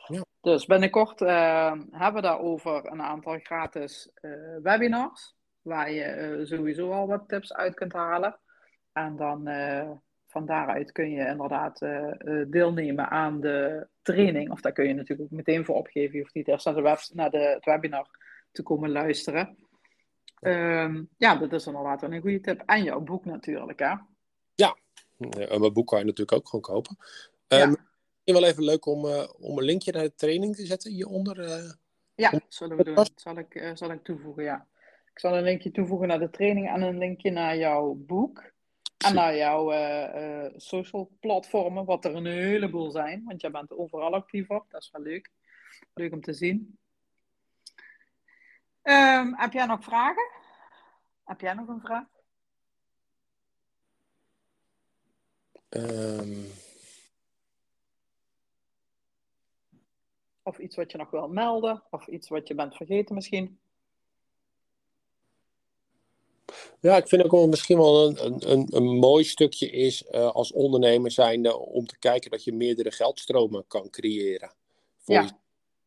[0.06, 0.24] Ja.
[0.40, 6.90] Dus binnenkort uh, hebben we daarover een aantal gratis uh, webinars, waar je uh, sowieso
[6.90, 8.38] al wat tips uit kunt halen.
[8.92, 9.48] En dan
[10.36, 11.78] van daaruit kun je inderdaad
[12.50, 14.50] deelnemen aan de training.
[14.50, 16.14] Of daar kun je natuurlijk ook meteen voor opgeven.
[16.14, 18.08] Je hoeft niet eerst naar, de web, naar de, het webinar
[18.52, 19.56] te komen luisteren.
[20.40, 22.62] Ehm, ja, dat is inderdaad een goede tip.
[22.66, 23.94] En jouw boek natuurlijk, hè?
[24.54, 24.76] Ja,
[25.58, 26.96] mijn boek kan je natuurlijk ook gewoon kopen.
[27.48, 27.66] Um, ja.
[27.66, 31.38] Misschien wel even leuk om, uh, om een linkje naar de training te zetten hieronder.
[31.38, 31.70] Uh,
[32.14, 32.94] ja, zullen we doen.
[32.94, 34.66] Dat zal ik, zal ik toevoegen, ja.
[35.12, 38.54] Ik zal een linkje toevoegen naar de training en een linkje naar jouw boek.
[38.96, 39.70] En naar jouw
[40.56, 43.24] social platformen, wat er een heleboel zijn.
[43.24, 44.70] Want jij bent overal actief op.
[44.70, 45.30] Dat is wel leuk.
[45.94, 46.78] Leuk om te zien.
[48.82, 50.30] Um, heb jij nog vragen?
[51.24, 52.04] Heb jij nog een vraag?
[55.68, 56.46] Um...
[60.42, 63.60] Of iets wat je nog wil melden, of iets wat je bent vergeten misschien.
[66.80, 70.52] Ja, ik vind ook wel misschien wel een, een, een mooi stukje is uh, als
[70.52, 74.52] ondernemer zijnde om te kijken dat je meerdere geldstromen kan creëren.
[74.98, 75.38] Voor ja.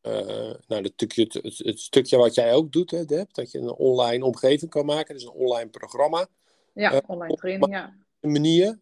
[0.02, 3.58] Uh, nou, het stukje, het, het, stukje wat jij ook doet, hè, Deb, dat je
[3.58, 6.28] een online omgeving kan maken, dus een online programma.
[6.74, 7.96] Ja, uh, online training, ja.
[8.20, 8.80] Een manier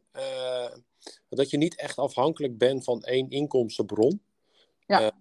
[1.30, 4.22] dat je niet echt afhankelijk bent van één inkomstenbron.
[4.86, 5.12] Ja.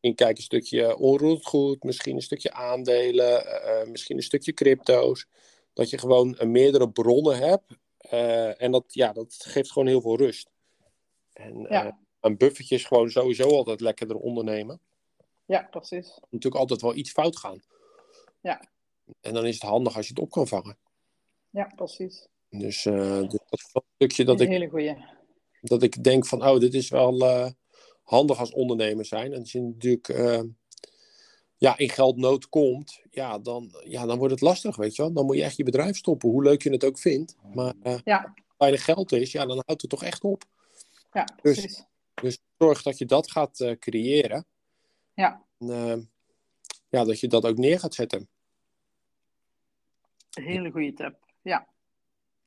[0.00, 3.44] in kijk een stukje onroerend goed, misschien een stukje aandelen,
[3.90, 5.26] misschien een stukje crypto's.
[5.76, 7.64] Dat je gewoon meerdere bronnen hebt.
[8.58, 10.50] en dat, ja, dat geeft gewoon heel veel rust.
[11.32, 11.98] En ja.
[12.20, 14.80] een buffertje is gewoon sowieso altijd lekkerder ondernemen.
[15.44, 16.18] Ja, precies.
[16.30, 17.62] natuurlijk altijd wel iets fout gaan.
[18.40, 18.64] Ja.
[19.20, 20.78] En dan is het handig als je het op kan vangen.
[21.50, 22.26] Ja, precies.
[22.48, 24.52] Dus, uh, dat is een stukje dat een ik.
[24.52, 24.96] hele goeie.
[25.60, 27.18] Dat ik denk van, oh, dit is wel
[28.02, 29.32] handig als ondernemer zijn.
[29.32, 30.08] En als je natuurlijk
[31.56, 35.12] ja, in geldnood komt, ja dan, ja, dan wordt het lastig, weet je wel.
[35.12, 37.36] Dan moet je echt je bedrijf stoppen, hoe leuk je het ook vindt.
[37.54, 38.22] Maar ja.
[38.22, 40.44] als weinig geld is, ja, dan houdt het toch echt op.
[41.12, 41.84] Ja, dus, precies.
[42.14, 44.46] Dus zorg dat je dat gaat creëren.
[45.14, 45.42] Ja.
[45.58, 45.96] En, uh,
[46.88, 48.28] ja, dat je dat ook neer gaat zetten.
[50.30, 51.16] Een hele goede tip.
[51.42, 51.66] Ja.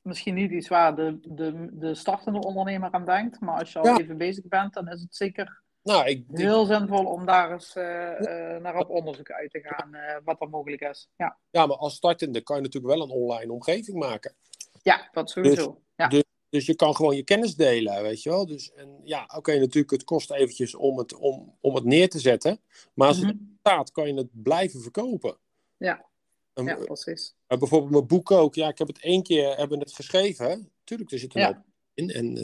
[0.02, 3.84] Misschien niet iets waar de, de, de startende ondernemer aan denkt, maar als je al
[3.84, 3.98] ja.
[3.98, 7.84] even bezig bent, dan is het zeker nou, ik, heel zinvol om daar eens uh,
[7.84, 11.08] uh, naar op onderzoek uit te gaan, wat er mogelijk is.
[11.16, 11.38] Ja.
[11.50, 14.34] ja, maar als startende kan je natuurlijk wel een online omgeving maken.
[14.82, 15.66] Ja, dat sowieso.
[15.66, 16.08] Dus, ja.
[16.08, 18.46] Dus, dus je kan gewoon je kennis delen, weet je wel.
[18.46, 22.08] Dus, en ja, oké, okay, natuurlijk, het kost eventjes om het, om, om het neer
[22.08, 22.60] te zetten.
[22.94, 23.56] Maar als het mm-hmm.
[23.60, 25.36] staat, kan je het blijven verkopen.
[25.76, 26.06] Ja,
[26.54, 27.34] en, ja precies.
[27.46, 28.54] Bijvoorbeeld mijn boek ook.
[28.54, 30.70] Ja, ik heb het één keer hebben het geschreven.
[30.84, 31.64] Tuurlijk, er zit er ja.
[31.94, 32.10] in.
[32.10, 32.34] En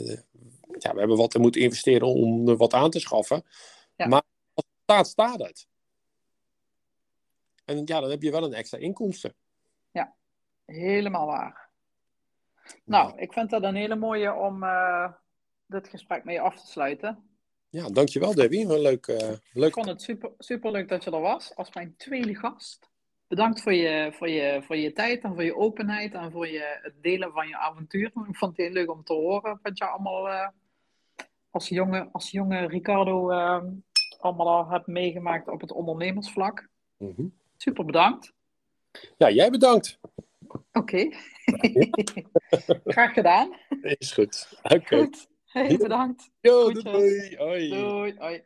[0.83, 3.43] ja, we hebben wat er moeten investeren om er wat aan te schaffen.
[3.95, 4.07] Ja.
[4.07, 4.21] Maar
[4.53, 5.67] als het staat, staat het.
[7.65, 9.33] En ja, dan heb je wel een extra inkomsten.
[9.91, 10.15] Ja,
[10.65, 11.69] helemaal waar.
[12.83, 15.11] Nou, ik vind dat een hele mooie om uh,
[15.65, 17.29] dit gesprek mee af te sluiten.
[17.69, 18.65] Ja, dankjewel Debbie.
[18.65, 19.17] Een leuk, uh,
[19.53, 19.67] leuk.
[19.67, 22.89] Ik vond het super, super leuk dat je er was als mijn tweede gast.
[23.27, 26.79] Bedankt voor je, voor, je, voor je tijd en voor je openheid en voor je,
[26.81, 28.05] het delen van je avontuur.
[28.05, 30.47] Ik vond het heel leuk om te horen wat je allemaal uh,
[31.57, 33.31] als, jonge, als jonge Ricardo
[34.19, 36.69] allemaal al hebt meegemaakt op het ondernemersvlak.
[36.97, 37.33] Mm -hmm.
[37.57, 38.33] Super bedankt.
[39.17, 39.99] Ja, jij bedankt.
[40.47, 40.61] Oké.
[40.71, 41.13] Okay.
[42.93, 43.55] Graag gedaan.
[43.81, 44.59] Is goed.
[44.63, 44.75] Oké.
[44.75, 45.09] Okay.
[45.45, 46.29] Hey, bedankt.
[46.39, 47.35] Jo, doei.
[47.37, 47.69] Hoi.
[47.69, 48.15] Doei.
[48.17, 48.43] Hoi.